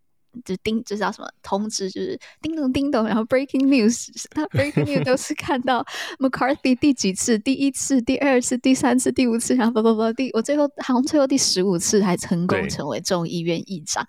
[0.44, 4.08] 就叮，就叫什么通知，就是叮咚叮咚，然后 breaking news。
[4.34, 5.84] 那 breaking news 都是看到
[6.18, 14.06] McCarthy 第几次，第一次、第二次、第三次、第五次，然后不不不，第我最后好像最后第十五次才成功成为众议院议长。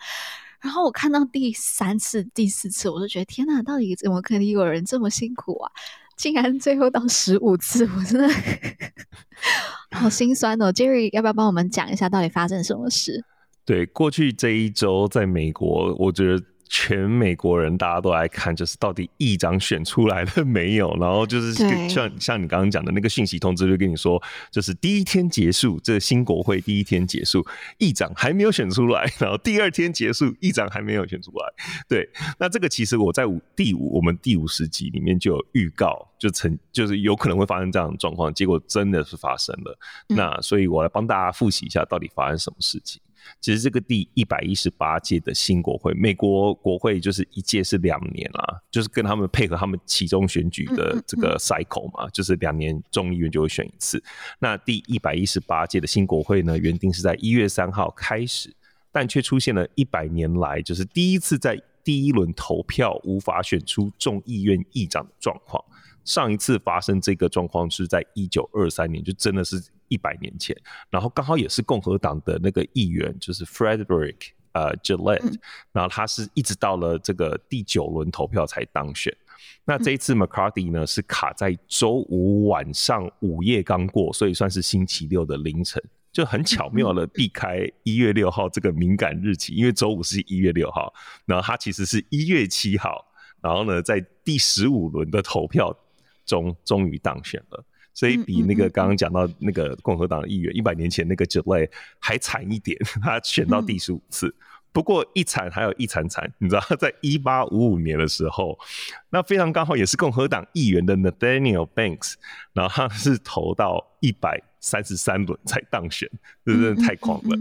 [0.62, 5.72] 然后我看到第三次、第四次，我就觉得天哪，到底怎么可能有人这么辛苦啊？
[6.16, 8.30] 竟然最后到十五次，我真的
[9.92, 10.72] 好心酸哦。
[10.72, 13.26] Jerry，要不要帮我们讲一下到底发生什么事？
[13.66, 16.44] 对，过去这一周在美国，我觉得。
[16.70, 20.92] 全美国人大家都来看，就是到底议长选出来了没有？
[21.00, 21.54] 然后就是
[21.88, 27.46] 像像你刚刚讲的那个讯息通知，就跟你说，就是第一天结束，这个新国会第一天结束，
[27.78, 31.46] 议长还没有选出来，然后第二天结束，议长还没有选出来。
[31.88, 39.78] 对，那这个其实我在五第五我们第五十集里面就有预告，就曾就是有可能会发生这样的状况，结果真的是发生了。
[40.10, 43.00] 嗯、那所以我来帮大家复习一下，到底发生什么事情。
[43.44, 54.02] 其实这个第一百一十八届的新国会，美国国会就是一届是两年啦，就是跟他们配合他们其中选举的这个 cycle 嘛，就是两年众议院就会选一次。
[54.40, 58.50] 那第一百一十八届的新国会呢，原定是在一月三号开始，
[58.94, 65.62] 但却出现了一百年来就是第一次在第一轮投票无法选出众议院议长的状况。
[66.06, 69.62] 上一次发生这个状况是在一九二三年，就真的是。
[69.94, 70.58] 一百年前，
[70.90, 75.40] 然后刚好也是共和党的那个议员，就是 Frederick 呃 Gillette，
[75.72, 79.16] 然后他是一直到了这个第九轮投票才当选。
[79.64, 90.92] 那这一次 McCarthy 呢是卡在周五晚上午夜刚过，所以算是星期六的凌晨，就很巧妙的避开一月六号这个敏感日期，因为周五是一月六号，
[91.26, 93.06] 然后他其实是一月七号，
[93.42, 95.76] 然后呢在第十五轮的投票
[96.26, 97.64] 中终于当选了。
[97.94, 104.34] 所以比那个刚刚讲到那个共和党的议员一百年前那个 Gillette 还惨一点， 他选到第十五次。
[104.72, 108.58] 不过一惨还有一惨惨，你知道，在一八五五年的时候，
[109.12, 112.16] 那非常刚好也是共和党议员的 Nathaniel Banks，
[112.54, 116.10] 然后他是投到一百三十三轮才当选，
[116.44, 117.40] 这真的太狂了。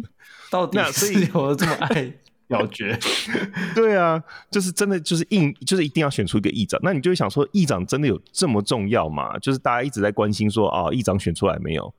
[0.50, 2.12] 到底是有这么爱？
[2.52, 2.98] 表决，
[3.74, 6.78] 对啊，就是真的，就是硬，就是一定要选出一个议长。
[6.82, 9.38] 那你就会想说，议长真的有这么重要吗？
[9.38, 11.92] 就是大家一直在关心说，啊，议长选出来没有？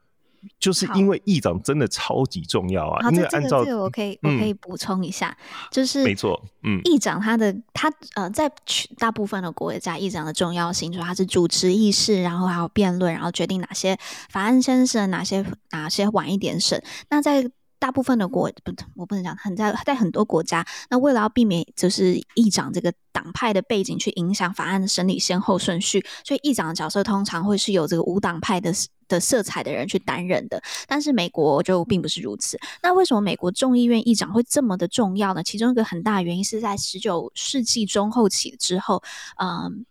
[0.60, 3.10] 就是因为议长真的超级重要啊。
[3.12, 8.52] 因为按照这个，我可以，我可以补充一下，嗯、就是没错，嗯，议长他的他呃，在
[8.98, 13.98] 大部分的国家，议长的重要性，就是他是主持议事，然后还有辩论，然后决定哪些
[14.30, 16.84] 法案先审，哪些哪些晚一点审。
[17.10, 17.50] 那在
[17.84, 28.72] 大部分的国不，我不能讲很在在很多国家，那为了要避免就是议长这个党派的背景去影响法案的审理先后顺序，所以议长的角色通常会是由这个无党派的
[29.10, 30.64] 的色彩的人去担任的。
[30.88, 32.58] 但是美国就并不是如此。
[32.82, 35.44] 那为什么美国众议院议长会这么的重要呢？
[35.44, 39.04] 其中一个很大原因是在十九世纪中后期之后，
[39.42, 39.86] 嗯，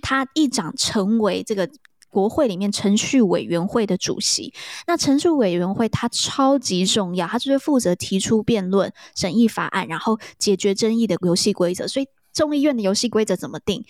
[0.00, 1.68] 他议长成为这个。
[2.10, 4.52] 国会里面程序委员会的主席，
[4.86, 11.86] 那程序委员会它超级重要，它就是负责提出辩论、审议法案，然后解决争议的游戏规则。
[11.86, 13.84] 所以众议院的游戏规则怎么定，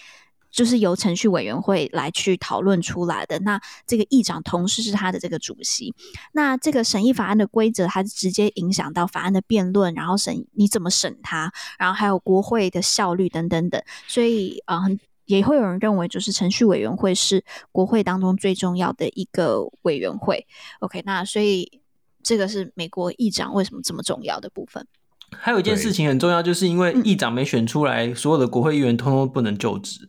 [0.51, 3.39] 就是由程序委员会来去讨论出来的。
[3.41, 5.95] 那这个议长同时是他的这个主席，
[6.33, 13.83] 那这个审议法案的规则，它直接影响到法案的辩论，然后审你怎么审它，然后还有国会的效率等等等。
[14.07, 14.83] 所以啊，
[15.27, 20.47] 也会有人认为，就是程序委员会是国会当中最重要的一个委员会。
[20.81, 21.81] OK，那所以
[22.23, 24.87] 这个是美国议长为什么这么重要的部分。
[25.31, 30.09] 还有一件事情很重要，就是因为议长没选出来，所有的国会议员通通不能就职。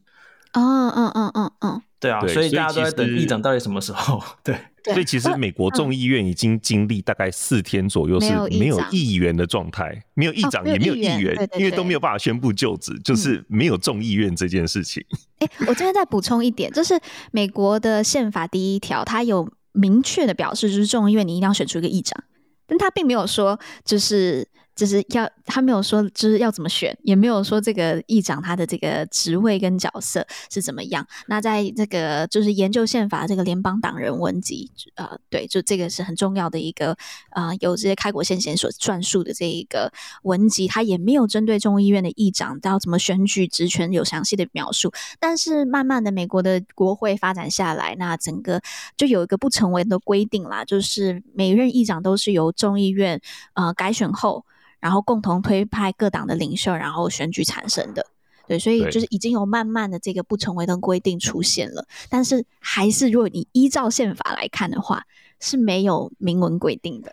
[0.54, 4.24] 嗯嗯嗯嗯嗯，对啊，所以大家都在等议长到底什么时候。
[4.44, 4.56] 对。
[4.86, 15.04] 所以其实美国众议院已经经历大概四天左右是没有议员的状态，没有议长也没有议员，因为都没有办法宣布就职，就是没有众议院这件事情。
[15.40, 16.98] 哎，我这边再补充一点，就是
[17.32, 22.24] 美国的宪法第一条，它有明确的表示，就是众议院你一定要选出一个议长，
[22.66, 24.48] 但他并没有说就是。
[24.78, 31.06] 就是要他没有说就是要怎么选，也没有说这个议长他的这个职位跟角色是怎么样。
[31.26, 36.96] 那在这个就是研究宪法这个联邦党人文集，呃，对，就这个是很重要的一个
[37.32, 44.94] 呃，有这些开国先贤所撰述的这一个文集，他也没有针对众议院的议长要怎么选举职权有详细的描述。
[45.20, 48.62] 但是慢慢的，美国的国会发展下来，那整个
[48.96, 53.20] 就有一个不成文的规定啦，就是每任议长都是由众议院
[53.54, 54.46] 呃改选后。
[54.80, 58.06] 然后共同推派各党的领袖，然后选举产生的，
[58.48, 65.04] 对，所以就是已经有慢慢的这个不成文的规定出现了，但是还是如果你依照宪法来看的话，
[65.40, 67.12] 是没有明文规定的。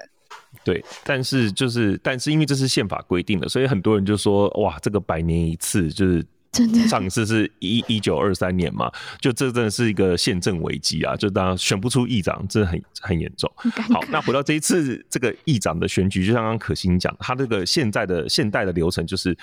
[0.63, 6.25] 对，但是就是，但是因为这是宪法规定的，所以很多人就说，哇，这个百年一次就是。
[6.55, 8.89] 真的，上次是一一九二三年嘛，
[9.21, 11.17] 就这真的是一个宪政危机啊！
[11.17, 13.51] 就当然选不出议长，这很很严重。
[13.93, 19.37] 好，那回到这一次这个议长的选举，就像刚刚可心讲，他这个现在的现代的流程就是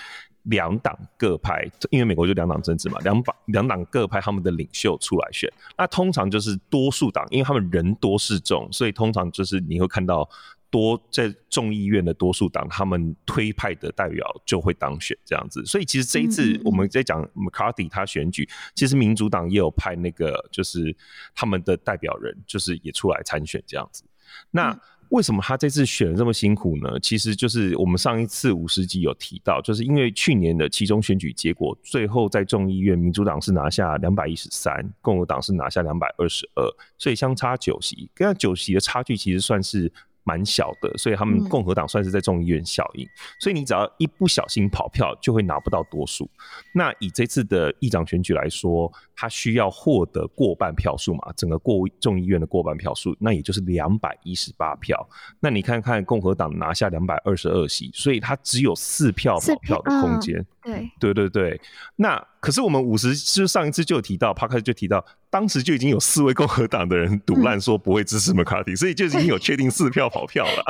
[0.44, 5.52] 两党各派，因为美国就两党政治嘛，两党两党各派他们的领袖出来选。
[5.76, 10.26] 那通常就是多数党，因为他们人多势众，所以通常就是你会看到。
[10.72, 15.62] 多在众议院的多数党，他们推派的代表就会当选这样子。
[15.66, 20.96] 所以其实这一次我们在讲 McCarthy 他选举，其实民主党也有派那个就是
[21.34, 24.02] 他们的代表人，就是也出来参选这样子。
[24.50, 24.74] 那
[25.10, 26.98] 为什么他这次选的这么辛苦呢？
[27.00, 36.64] 其实就是我们上一次五十集有提到，就是因为去年的其中选举结果，最后在众议院民主党是拿下两百一十三，共和党是拿下两百二十二，
[36.96, 38.08] 所以相差九席。
[38.14, 39.92] 跟他九席的差距其实算是。
[40.24, 43.06] 蛮小的，所以他们共和党算是在众议院效应，
[43.38, 46.28] 所以你只要一不小心跑票，就会拿不到多数。
[46.74, 55.08] 那以这次的议长选举来说，他需要获得过半票数嘛，整个过众议院的过半票数，那也就是两百一十八票。
[55.40, 60.44] 那你看看共和党拿下两百二十二席，所以他只有四票跑票的空间。
[60.62, 61.60] 对对对对，
[61.96, 70.62] 那可是我们五十就上一次就有提到，帕克就提到，当时就已经有四位共和党的人赌烂说不会支持麦卡锡，所以就已经有确定四票跑票了。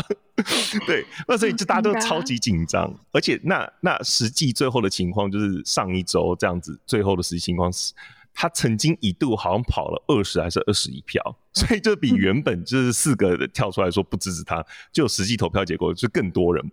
[0.86, 7.92] 对，那所以就大家都超级紧张，而且那那实际最后的情况就是上一周这样子，最后的实际情况是，
[8.32, 11.20] 他曾经一度好像跑了二十还是二十一票，
[11.52, 16.70] 所以就比原本就是四个人跳出来说不支持他，就实际投票结果就更多人。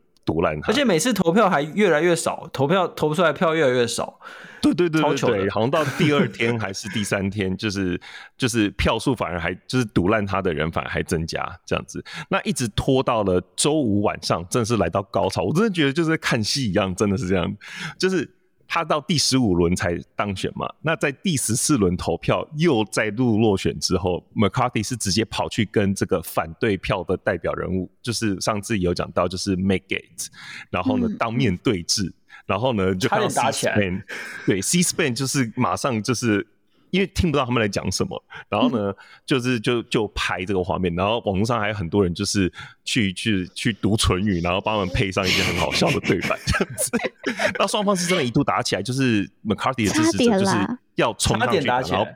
[0.68, 4.20] 而且每次投票还越来越少，投票投出来票越来越少。
[4.62, 8.00] 对对对对对，好像到第二天还是第三天， 就是
[8.38, 12.04] 就是票数反而还就是赌烂他的人反而还增加这样子。
[12.30, 15.44] 那一直拖到了周五晚上，正式来到高潮。
[15.44, 17.56] 我真的觉得就是看戏一样，真的是这样，
[17.98, 18.39] 就是。
[18.72, 20.72] 他到第十五轮才当选嘛？
[20.82, 30.28] 那在第十四轮投票又再度落选之后，McCarthy 是直接跑去跟这个反对票的代表人物，就是上次有讲到，就是 Matt Gaetz，
[30.70, 32.14] 然后呢当面对峙，嗯、
[32.46, 34.04] 然后呢就看到 C-SPAN，
[34.46, 36.46] 对 C-SPAN 就是马上就是。
[36.92, 38.94] 因为听不到他们在讲什么，然后呢，
[39.26, 42.52] 就是就就拍这个画面，然后网络上还有很多人就是
[42.84, 46.92] 去去去读唇语，然后帮他们配上一些很好笑的对白，这样子。
[47.60, 50.56] 那双方是真的一度打起来，就是 McCarthy 的支持者就是
[50.96, 52.08] 要冲上去，然后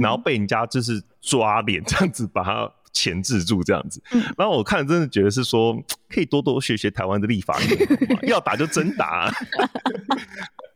[0.00, 4.02] 然后被人家就是抓脸这样子，把他钳制住这样子。
[4.12, 5.76] 嗯、然后我看真的觉得是说，
[6.08, 7.56] 可以多多学学台湾的立法
[8.26, 9.32] 要打就真打、啊。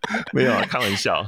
[0.33, 1.25] 没有啊， 开玩笑。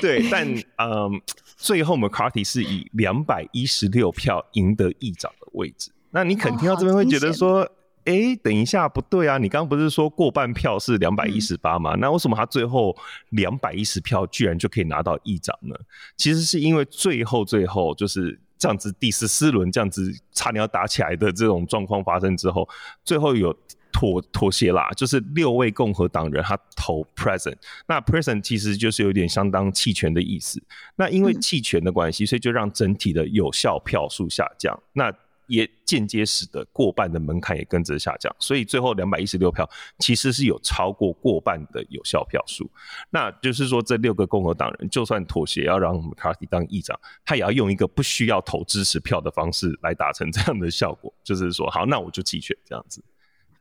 [0.00, 0.46] 对，但
[0.78, 1.20] 嗯，
[1.56, 5.90] 最后 McCarthy 是以两百一十六票赢得议长的位置。
[6.10, 7.62] 那你肯定听到这边会觉得说，
[8.04, 9.38] 哎、哦，等一下，不对啊！
[9.38, 11.94] 你刚刚不是说过半票是两百一十八吗？
[11.94, 12.96] 嗯、那为什么他最后
[13.30, 15.74] 两百一十票居然就可以拿到议长呢？
[16.16, 22.68] 其实是因为最后最后就是这样子第十四轮这样子差点要打起来的这种状况发生之后，
[23.04, 23.56] 最后有。
[23.92, 30.62] 妥妥协啦，就是六位共和党人他投 present，那 present 其实就是有点相当弃权的意思。
[30.96, 35.12] 那因为弃权的关系，所以就让整体的有效票数下降，那
[35.48, 38.34] 也间接使得过半的门槛也跟着下降。
[38.38, 39.68] 所以最后两百一十六票
[39.98, 42.70] 其实是有超过过半的有效票数。
[43.10, 53.02] 那就是说，这六个共和党人就算妥协要让 McCarthy 当议长，他也要用一个不需要投支持票的方式来达成这样的效果，就是说，好，那我就弃权这样子。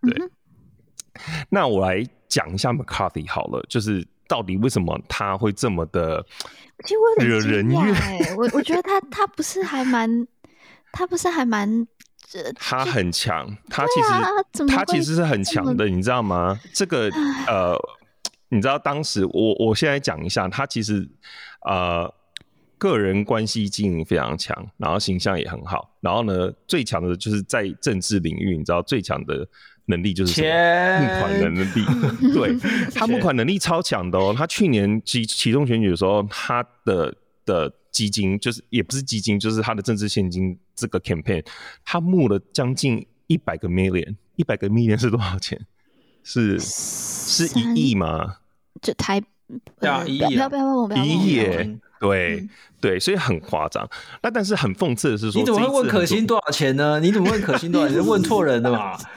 [0.02, 0.32] 对，嗯、
[1.50, 6.26] 那我来讲一下 McCarthy 好了，就是到底为什么他会这么的
[7.20, 7.80] 惹人厌？
[8.38, 10.28] 我 我觉得他他不是还蛮，
[10.92, 11.88] 他不是还蛮，
[12.56, 14.28] 他很强，他其实、啊、
[14.68, 16.60] 他其实是很强的，你知道吗？
[16.74, 17.10] 这个
[17.48, 17.78] 呃，
[18.50, 21.08] 你知道当时我我现在讲一下，他其实
[21.66, 22.14] 呃。
[22.82, 29.48] 个人关系经营非常强，然后形象也很好，然后呢，最强的就是在政治领域，你知道最强的
[29.86, 30.48] 能力就是什么？
[31.02, 31.86] 募款的能力。
[32.34, 32.58] 对，
[32.94, 34.34] 他募款能力超强的哦。
[34.38, 37.14] 他去年期启动选举的时候，他的
[37.46, 41.46] 的基金就是也不是基金，就是他的政治现金这个 campaign，
[41.84, 45.60] 他募了将近一百个 million，一百个 million 是多少钱？
[46.24, 48.38] 是是一亿吗？
[48.82, 49.22] 这台
[49.82, 50.40] 呀，一亿，
[51.04, 51.80] 一亿。
[52.02, 52.50] 对、嗯、
[52.82, 53.88] 对，所以很夸张。
[54.24, 57.00] 那但是很讽刺的是说，你怎么会问可心多少钱呢？
[57.00, 57.98] 你怎么问可心多少钱？
[58.06, 58.98] 问错人了嘛？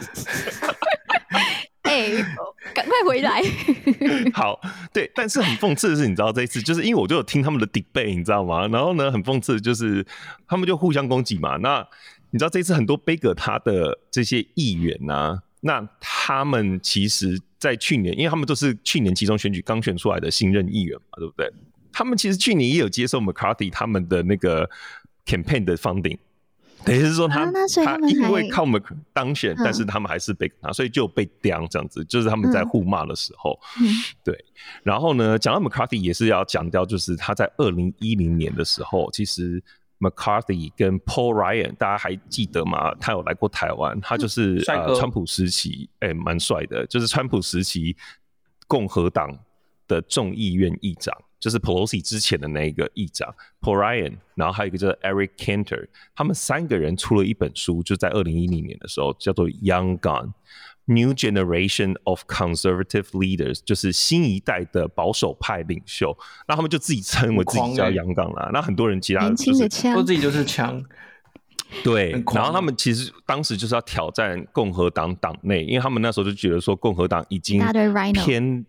[1.83, 2.25] 哎、欸，
[2.75, 3.43] 赶快回来。
[4.35, 4.61] 好，
[4.93, 8.67] 对，但是很讽刺的是，你知道这一次就是因为我就有听他们的 debate，你知道吗？
[8.69, 10.05] 然后呢，很讽刺的就是
[10.47, 11.57] 他们就互相攻击嘛。
[11.59, 11.87] 那
[12.31, 21.53] 你知道这一次很多杯葛他的这些议员呐、啊，那他们其实，在去年，因为他们都是去年其中选举刚选出来的新任议员嘛，对不对？
[21.95, 24.69] 他们其实去年也有接受 McCarthy 他们的那个
[25.25, 26.19] campaign 的 funding，
[26.85, 27.53] 等于是说他、啊、
[27.85, 28.83] 他因为靠 Mc
[29.13, 33.87] 当选，嗯、但是他们还是被他，所以就被刁这样子，就是他们在互骂的时候，嗯、
[34.25, 34.45] 对。
[34.83, 39.63] 然后呢，讲到 McCarthy 也是要讲掉，就是他在二零一零年的时候，其实
[40.01, 42.95] McCarthy 跟 Paul Ryan 大家还记得吗？
[43.01, 47.97] 他有来过台湾，他就是、嗯、呃川普时期，哎、欸，蛮帅的，就是川普时期
[48.67, 49.39] 共和党
[49.87, 51.17] 的众议院议长。
[51.45, 53.29] 就是 Pelosi 之前的那一个议长
[53.61, 60.33] Paul Ryan，然后还有一个叫 Eric Cantor，他们三个人出了一本书，就在二零一零年的时候，叫做 Young Gun
[60.87, 66.17] New Generation of Conservative Leaders，就是新一代的保守派领袖。
[66.49, 68.49] 那他们就自己称为自己叫 Young Gun 啦。
[68.51, 70.83] 那很多人其他就是说自己就是枪，
[71.83, 72.13] 对。
[72.33, 77.63] 然后他们其实当时就是要挑战共和党党内，因为他们那时候就觉得说共和党已经
[78.15, 78.65] 偏。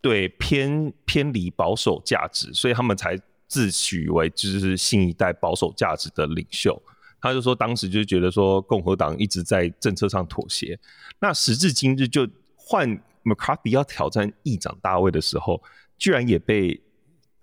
[0.00, 6.80] 对，偏偏离保守价值，所以他们才自诩为就是新一代保守价值的领袖。
[7.20, 10.78] 他就说，当时就觉得说共和党一直在政策上妥协。
[11.18, 12.26] 那时至今日，就
[12.56, 12.88] 换
[13.24, 15.62] McCarthy 要挑战议长大卫的时候，
[15.98, 16.80] 居然也被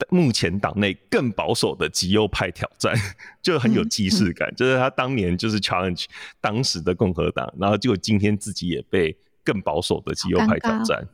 [0.10, 2.96] 目前党内更保守的极右派挑战，
[3.44, 4.52] 就很有既视感。
[4.56, 6.06] 就是他当年就是 challenge
[6.42, 11.08] 当时的共和党，然后结果今天自己也被更保守的极右派挑战，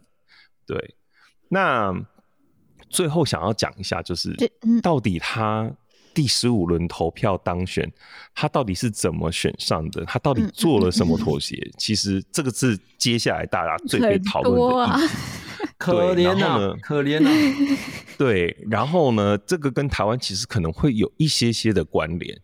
[0.65, 0.95] 对。
[1.53, 1.93] 那
[2.89, 4.35] 最后想要讲一下，就是
[4.81, 5.71] 到底他
[6.15, 7.91] 第十五轮投票当选，
[8.33, 10.03] 他到底是怎么选上的？
[10.05, 11.55] 他到底做了什么妥协？
[11.77, 15.13] 其实这个是接下来大家最被讨论的议题。
[15.77, 17.29] 可怜啊，可怜啊。
[18.17, 22.35] 对，然后呢，这个跟台湾其实可能会有一些些的关联。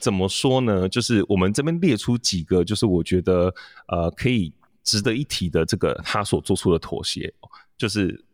[0.00, 0.88] 怎么说呢？
[0.88, 3.54] 就是我们这边列出几个，就是我觉得
[3.88, 4.52] 呃可以
[4.82, 7.32] 值得一提的这个他所做出的妥协，
[7.76, 8.24] 就是。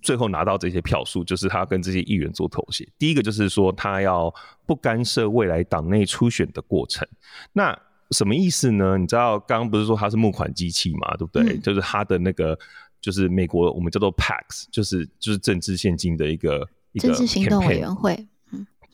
[0.00, 2.88] 最后拿到这些票数，就是他跟这些议员做妥协。
[2.98, 4.32] 第一个就是说，他要
[4.66, 7.06] 不干涉未来党内初选的过程。
[7.52, 7.78] 那
[8.10, 8.96] 什么意思呢？
[8.98, 11.54] 你知道刚刚不是说他是募款机器嘛，对不对？
[11.54, 12.58] 嗯、就是他的那个，
[13.00, 18.26] 就是美国我们叫做 PACs，就是就是政治现金的一个一个政治行动委员会。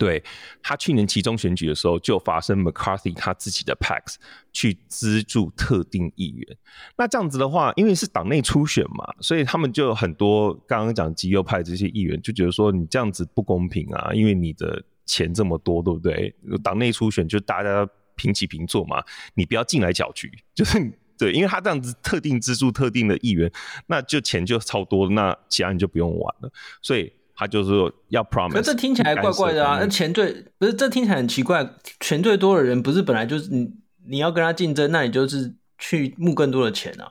[0.00, 0.24] 对，
[0.62, 4.14] 他去年期中选举的时候，就发生 McCarthy 他自己的 PACs
[4.50, 6.56] 去资助特定议员。
[6.96, 16.34] 那这样子的话，因为是党内初选嘛，所以他们就很多刚刚讲极右派这些议员就觉得说，你这样子不公平啊，因为你的钱这么多，对不对？
[16.62, 20.78] 党内初选就大家平起平坐嘛，你不要进来搅局， 就是
[21.18, 23.52] 对，因为他这样子特定资助特定的议员，
[23.86, 28.52] 那就钱就超多，那其他人就不用玩了，所以他就是说要 promise。
[28.52, 31.66] 可这听起来怪怪的啊，那钱最不是这听起来很奇怪，
[32.00, 33.72] 钱最多的人不是本来就是你
[34.04, 37.10] 你要跟他竞争，那你就是去募更多的钱啊？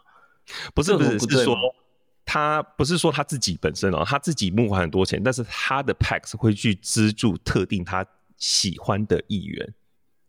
[0.75, 1.55] 不是不是是说。
[2.31, 8.05] 他不是说他自己本身哦，他自己募款很多钱，但是他的 PAC 会去资助特定他
[8.37, 9.73] 喜欢的议员，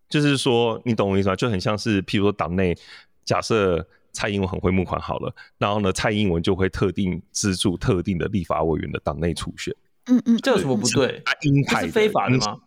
[0.09, 1.36] 就是说你懂我意思吗？
[1.36, 2.74] 就很像是譬如说党内
[3.22, 9.76] 假设蔡英文很会募款好了，然后呢蔡英文就会特定资助特定的立法委员的党内初选。
[10.11, 11.23] 嗯嗯，这有什么不对？
[11.43, 12.59] 鹰派是非法的吗？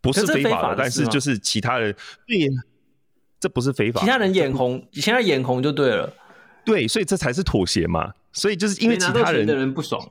[0.00, 1.94] 不是非法的，但是就是其他人
[2.26, 2.48] 对，
[3.38, 6.12] 这不是非法，其他人眼红，现在眼红就对了。
[6.64, 8.12] 对，所以这才是妥协嘛。
[8.32, 10.10] 所以就是因为其他人的人不爽，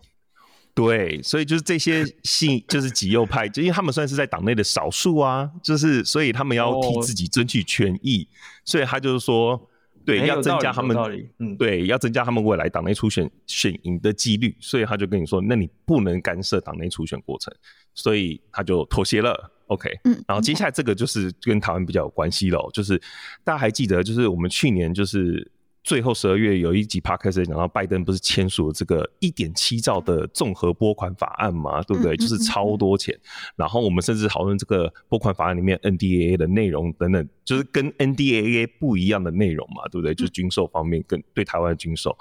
[0.74, 8.28] 对，所以就是这些信就是极右派，就因为他们算是在党内的少数啊，就是所以他们要替自己争取权益，
[8.64, 9.70] 所以他就是说，
[10.06, 10.96] 对，要增加他们，
[11.40, 17.54] 嗯，对，要增加他们未来党内初选选赢的几率，所以他就跟你说，那你不能干涉党内初选过程，
[17.94, 22.98] 所以他就妥协了，OK，嗯，然后接下来这个就是跟台湾比较有关系了，就是
[23.44, 25.52] 大家还记得，就是我们去年就是。
[25.86, 32.18] 最后十二月有一集 podcast 讲到拜登不是签署了这个一点七兆的综合拨款法案嘛，对不对？
[32.18, 33.16] 就是超多钱。
[33.56, 40.16] 然后我们甚至讨论这个拨款法案里面 NDAA 的内容等等，就是跟 NDAA 不一样的内容嘛，对不对？
[40.16, 42.18] 就是军售方面跟对台湾的军售。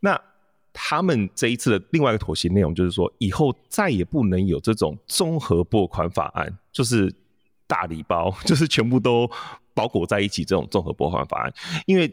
[0.00, 0.20] 那
[0.72, 7.14] 他们这一次的另外一个妥协内容就是说，以后再也不能有这种综合拨款法案，就是
[7.68, 9.30] 大礼包， 就是全部都
[9.72, 11.54] 包裹在一起这种综合拨款法案，
[11.86, 12.12] 因为。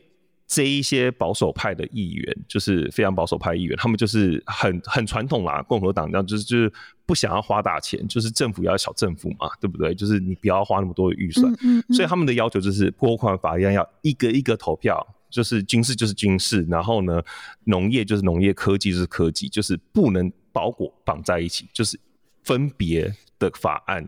[0.54, 6.70] 这一些保守派的议员，就是非常保守派议员，他们就是很很传统啦，共和党这样，就是就是
[7.06, 9.96] 不想要花大钱，就是政府要小政府嘛，对不对？
[9.96, 17.22] 就是你不要花那么多的预算，嗯嗯嗯，所以他们的要求就是拨款法一样要一个一个投票，就是军事就是军事，然后呢，
[17.64, 21.98] 农业就是农业，科技就是科技，就是不能包裹绑在一起，就是
[22.44, 24.06] 分别的法案，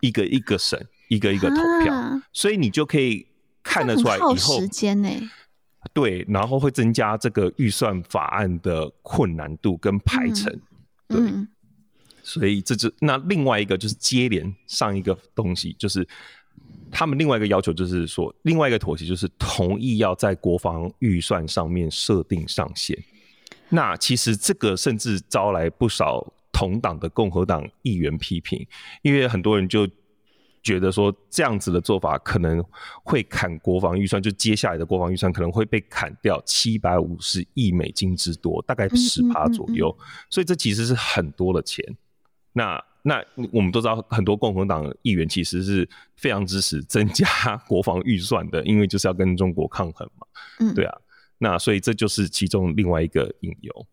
[0.00, 0.78] 一个一个审，
[1.08, 3.26] 一个一个投票，啊、所以你就可以
[3.62, 5.08] 看得出来以后时间呢。
[5.92, 10.52] 对，然后会增加这个预算法案的困难度跟排程，
[11.08, 11.48] 嗯、对，嗯、
[12.22, 16.06] 所以这就那另外一个就是接连上一个东西，就是
[16.90, 22.96] 他们另外一个要求就是说，另外一个妥协就是同意要在国防预算上面设定上限。
[23.68, 28.66] 那其实这个甚至招来不少同党的共和党议员批评，
[29.02, 29.88] 因为很多人就。
[30.66, 32.60] 觉得说这样子的做法可能
[33.04, 39.94] 会砍国防预算，就接下来的国防预算可能会被砍掉七百五十亿美金之多，大概十趴左右。
[39.96, 41.84] 嗯嗯嗯嗯，所以这其实是很多的钱。
[42.52, 47.24] 那那我们都知道，很多共和党议员其实是非常支持增加
[47.68, 50.26] 国防预算的，因为就是要跟中国抗衡嘛。
[50.58, 50.98] 嗯，对啊。
[51.38, 53.86] 那所以这就是其中另外一个引由。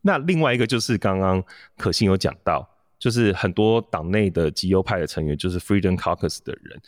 [0.00, 1.44] 那另外一个就是刚刚
[1.76, 2.66] 可心有讲到。
[3.04, 6.80] 就是很多党内的极右派的成员，就是 Freedom Caucus 的人，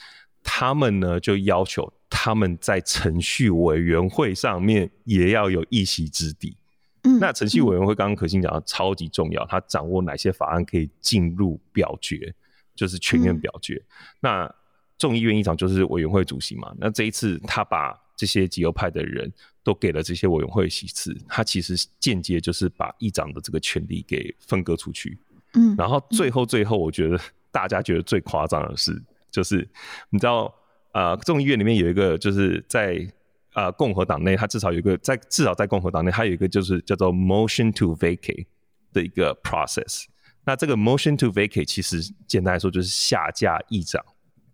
[0.43, 6.57] 他们呢就要求他们在程序委员会上面也要有一席之地。
[7.03, 12.35] 嗯，那程序委员会刚刚可心讲的超级重要，他掌握哪些法案可以进入表决，
[12.75, 13.75] 就是全院表决。
[13.75, 13.85] 嗯，
[14.21, 14.55] 那
[14.97, 16.75] 众议院议长就是委员会主席嘛。
[16.79, 19.31] 那这一次他把这些极右派的人
[19.63, 25.19] 都给了这些委员会席次，他其实间接就是把议长的这个权利给分割出去。
[25.57, 27.19] 嗯，然后最后最后，我觉得
[27.51, 29.69] 大家觉得最夸张的是，就是
[30.11, 30.55] 你知道，
[30.93, 33.05] 呃，众议院里面有一个，就是在
[33.55, 38.47] 呃共和党内，它至少有一个在至少在共和党内，它有一个就是叫做 motion to vacate
[38.93, 40.05] 的一个 process。
[40.45, 44.05] 那这个 motion to vacate 其实简单来说就是下架议长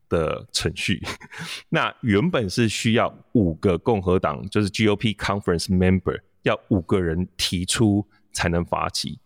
[0.09, 1.03] 的程序。
[1.68, 9.18] 那原本是需要五个共和党就是 GOP conference member 要五个人提出才能发起。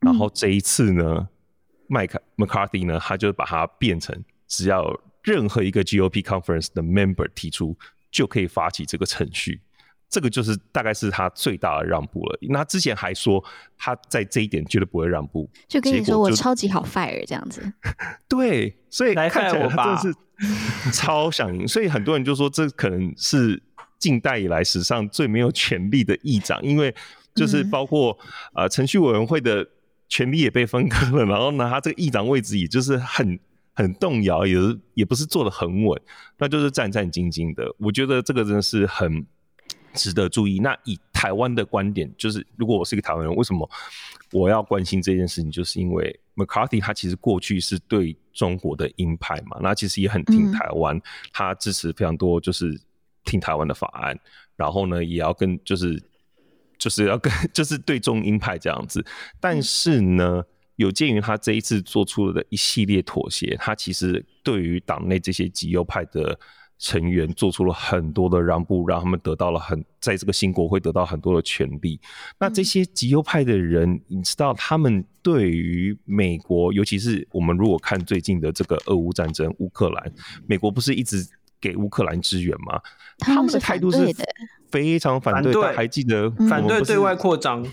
[0.00, 1.28] 然后这一次呢，
[1.88, 7.76] 麦卡 McCarthy 呢，他就把它变成只要任何一个 GOP conference 的 member 提出，
[8.10, 9.60] 就可以发起这个程序。
[10.08, 12.38] 这个就是大概是他最大的让步了。
[12.48, 13.44] 那之前还说
[13.76, 17.60] 他在这一点绝对不会让步，就跟你说我超级好 fire 这样子。
[18.28, 20.14] 对，所以看起来他真的
[20.80, 21.68] 是超想赢。
[21.68, 23.60] 所以很多人就说这可能是
[23.98, 26.94] 近代以来史上最没有权力的议长，因为
[27.34, 28.16] 就是包括、
[28.54, 29.68] 嗯、呃程序委员会的。
[30.08, 33.38] 权力也被分割了， 然后呢，他这个议长位置也就是很
[33.74, 36.00] 很动摇，也是也不是坐得很稳，
[36.38, 37.72] 那就是战战兢兢的。
[37.78, 39.24] 我觉得这个真的是很
[39.94, 40.58] 值得注意。
[40.58, 43.68] 那以台湾的观点，就是如果我是一个台湾人，为什么
[44.32, 45.50] 我要关心这件事情？
[45.50, 51.02] 就是因为 McCarthy 他其实过去是对中国的鹰派嘛，那其实也很挺台湾，嗯、
[51.32, 52.80] 他支持非常多就是
[53.24, 54.18] 挺台湾的法案，
[54.56, 56.02] 然后呢，也要跟就是
[56.78, 59.04] 就是要跟 就是对中鹰派这样子，
[59.40, 60.42] 但是呢，
[60.76, 66.38] 有鉴于他这一次做出了的一系列妥协，他其实对于党内这些极右派的。
[66.80, 72.00] 成员做出了很多的让步，让他们得到了很在这个新国会得到很多的权利。
[72.38, 80.12] 那这些极右派的人，你知道他们对于美国，尤其是我们如果看最近的这个俄乌战争，乌克兰，
[80.46, 81.26] 美国不是一直
[81.60, 82.80] 给乌克兰支援吗？
[83.18, 84.14] 他们的态度是
[84.70, 87.64] 非常反对，还记得反对对外扩张？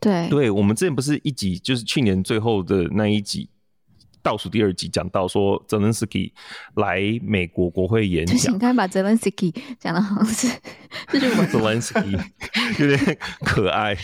[0.00, 3.48] 对，对，我们之前不是一集，就是去年最后的那一集。
[4.20, 6.30] 倒数第二集讲到说，泽连斯基
[6.74, 10.48] 来美国国会演讲，你看把泽连斯基讲的好像是，
[11.12, 12.12] 就 是泽连斯基
[12.82, 13.96] 有点可爱，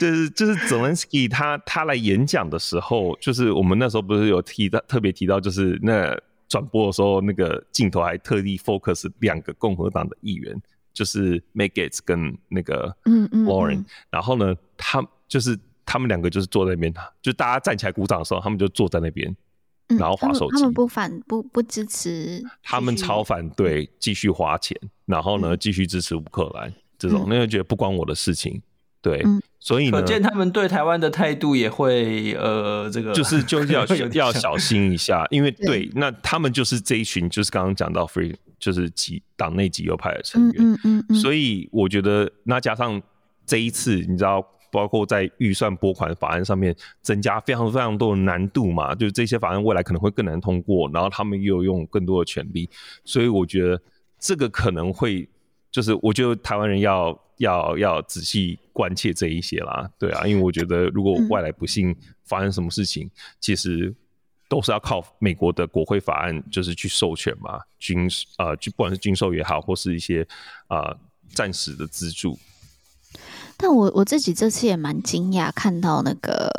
[0.00, 6.18] 就是就是泽连斯基他他来演讲的时候，就是我们那时候不是有提到特别提到，就是那
[6.48, 10.60] 转播的时候，那个镜头还特地 focus 两个共和党的议员，
[10.92, 19.34] 就是 Matt Gaetz 跟那个嗯嗯 Warren，然后呢，他就是他们两个就是坐在那边，就大家站起来鼓掌的时候，他们就坐在那边。
[19.98, 24.74] 然后划手机，他们不反不不支持，他们超反对继续花钱，
[25.04, 28.62] 然后呢继续支持乌克兰这种，那就觉得不关我的事情，
[29.02, 29.22] 对，
[29.58, 33.84] 所以呢，可见他们对台湾的态度也会呃这个，就是就要
[34.14, 43.02] 要小心一下，因为对，那他们就是这一群，就是刚刚讲到 free，就是极党内极右派的成员，嗯嗯，所以我觉得那加上
[43.44, 44.46] 这一次，你知道。
[44.72, 52.66] 包括在预算拨款法案上面增加非常非常多的难度嘛，就是这些法案未来可能会更难通过，然后他们又有用更多的权力，
[53.04, 53.78] 所以我觉得
[54.18, 55.28] 这个可能会
[55.70, 61.94] 就是我觉得台湾人要要要仔细关切这一些啦，对啊，因为我觉得如果外来不幸
[62.24, 63.10] 发生什么事情，
[63.40, 63.94] 其实
[64.48, 68.08] 都是要靠美国的国会法案就是去授权嘛，军
[68.38, 70.26] 呃就不管是军售也好，或是一些
[70.66, 70.94] 啊
[71.32, 72.38] 暂时的资助。
[73.56, 76.50] 但我我自己这次也蛮惊讶，看到那个，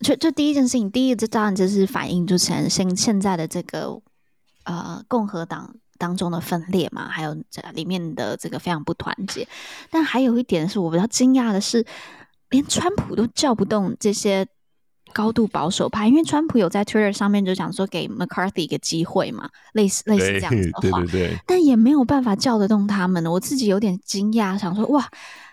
[0.00, 4.00] 就就第一件事情，第一个这当然就是反映就是现现在的这个
[4.64, 9.46] 呃共和党当中的分裂嘛，还有这里面的这个非常不团结。
[9.90, 11.84] 但还有一点是我比较惊讶的是，
[12.50, 14.46] 连川普都叫不动这些
[15.12, 23.26] 高度保守派，因为川普有在 Twitter 上面就讲说给 McCarthy 一个机会嘛，类似类似这样子的话，对对对，但也没有办法叫得动他们。
[23.26, 25.08] 我自己有点惊讶，想说哇。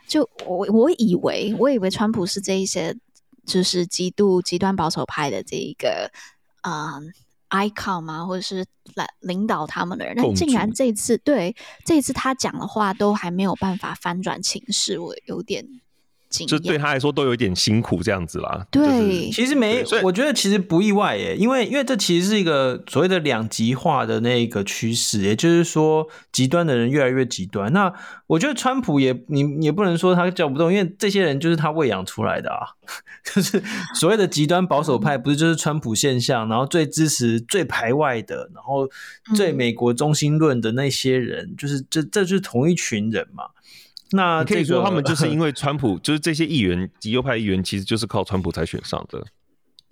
[0.06, 2.94] 就我我以为我以为川普是这一些
[3.46, 6.12] 就是极度极端保守派的这一个
[6.60, 7.02] 啊、呃、
[7.54, 15.66] icon 嘛，或者是来领导他们的人，但竟然这次对这次他讲的话都还没有办法翻转情势，我有点。
[16.48, 18.66] 就对他来说都有一点辛苦这样子啦。
[18.72, 27.72] 对，就是、其实没，我觉得其实不意外耶，因为因为这其实是一个所谓的两极化的那个趋势，也就是说极端的人越来越极端。
[27.72, 27.94] 那
[28.28, 32.68] 我觉得川普也，你也不能说他叫不动，因为这些人就是他喂养出来的啊。
[33.24, 33.64] 就是
[33.96, 38.90] 所谓的极端保守派，不是就是川普现象，然后最支持、最排外的，然后
[39.34, 43.46] 最美国中心论的那些人，就是这这就是同一群人嘛。
[44.14, 49.24] 那可以说他们就是 因为川普，就是这些议员极右派议员，其实就是靠川普才选上的。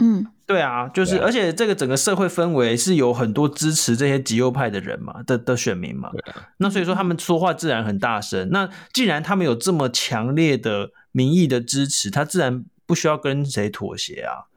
[0.04, 6.10] 嗯，对啊，就是而且这个整个社会氛围是有很多支持这些极右派的人嘛的的选民嘛。
[6.58, 8.50] 那所以说他们说话自然很大声。
[8.50, 14.50] 那既然他们有这么强烈的民意的支持，他自然不需要跟谁妥协啊。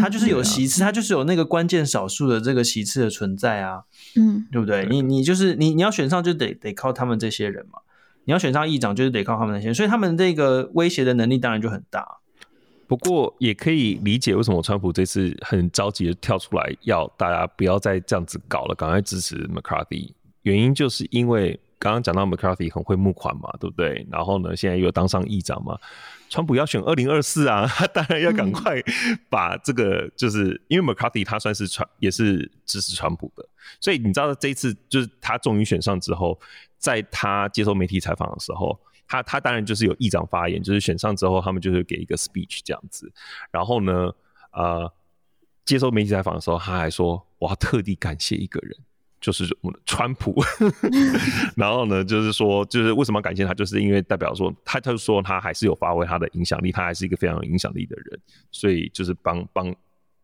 [0.00, 3.82] 他就是有席次，他就是有那个关键少数的这个席次的存在啊。
[4.14, 4.86] 嗯，对不对？
[4.88, 7.80] 你你就是你你要选上就得得靠他们这些人嘛。
[8.24, 12.18] 你要选上议长，就是得靠他们那些，所以他们这个威胁的能力当然就很大。
[12.86, 20.12] 不过也可以理解为什么川普这次很着急的跳出来，要大家不要再这样子搞了，赶快支持 McCarthy。
[20.42, 24.06] 原因就是因为刚刚讲到 McCarthy 很会募款嘛，对不对？
[24.10, 25.78] 然后呢，现在又当上议长嘛，
[26.28, 28.80] 川普要选二零二四啊， 他当然要赶快
[29.30, 33.48] 把这个，就是因为 McCarthy 他算是川也是支持川普的，
[33.80, 36.38] 所以你知道这一次就是他终于选上之后。
[36.82, 38.76] 在他接受媒体采访的时候，
[39.06, 43.10] 他他当然就是有议长发言，就是选上之后，他们就是给一个 speech 这样子。
[43.52, 44.12] 然后呢，
[44.50, 44.92] 呃，
[45.64, 48.76] 接受媒体采访的时候，他还说：“我要特地感谢一个人，
[49.20, 49.46] 就是
[49.86, 50.34] 川普。
[51.56, 58.20] ”然后呢，就是说，就是为什么要感谢他，就是因为代表说，他他就说他还是有发挥他的影响力，他还是一个非常有影响力的人，
[58.50, 59.72] 所以就是帮帮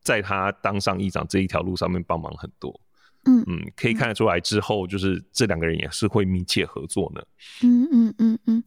[0.03, 2.81] 在他当上议长这一条路上面帮忙很多。
[3.25, 7.23] 嗯嗯，可以看得出来，之后就是这两个人也是会密切合作呢。
[7.63, 8.63] 嗯嗯嗯嗯，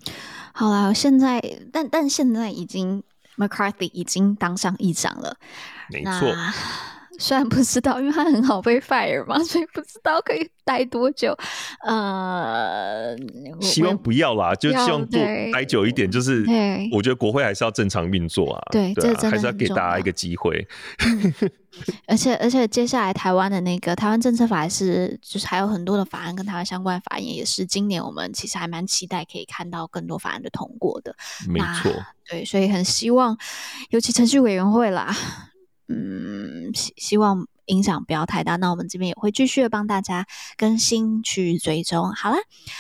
[0.54, 1.41] 好啦，现在
[1.72, 3.02] 但但现在已经
[3.38, 5.38] McCarthy 已经当上议长了。
[5.89, 6.36] 没错。
[7.20, 11.38] 虽然不知道，因为他很好被 fire 嘛，所以不知道可以待多久。
[11.86, 13.16] 呃，
[13.59, 15.20] 希望不要啦，就希望多
[15.53, 16.09] 待久一点。
[16.09, 16.45] 就是，
[16.91, 18.62] 我觉得国会还是要正常运作啊。
[18.72, 20.68] 对，对啊，这真的还是要给大家一个机会。
[21.05, 21.34] 嗯、
[22.07, 31.16] 而且，而且接下来台湾的那个台湾政策法是，就是还有很多的法案跟台湾相关法案，也是今年我们其实还蛮期待可以看到更多法案的通过的。
[31.47, 31.91] 没错，
[32.30, 33.38] 对，所以很希望，
[33.89, 35.16] 尤其程序委员会啦。
[35.92, 38.55] 嗯，希希望影响不要太大。
[38.55, 40.26] 那我们这边也会继续的帮大家
[40.57, 42.12] 更新去追踪。
[42.14, 42.38] 好啦，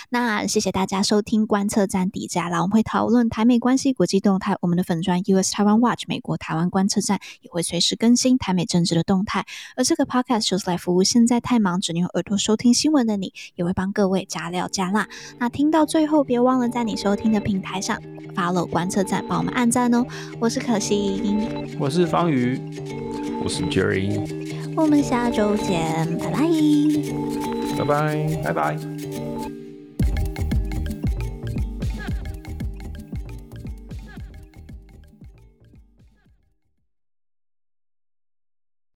[0.09, 4.55] 那谢谢大家收听观测站底价啦，我们会讨论台美关系、国际动态。
[4.61, 9.45] 我们的粉砖 US Taiwan Watch 美国台湾观测站也会随时更新台美政治的动态。
[9.75, 15.07] 而这个 Podcast 就是来服务现在太忙只能用耳朵收听新闻的你，也会帮各位加料加辣。
[15.39, 17.97] 那听到最后，别忘了在你收听的平台上
[18.35, 20.05] follow 观测站，帮我们按赞哦。
[20.39, 21.47] 我是可心，
[21.79, 22.59] 我是方瑜。
[23.43, 24.21] 我是 Jerry，
[24.75, 26.39] 我们下周见，拜拜，
[27.77, 29.60] 拜拜，拜拜。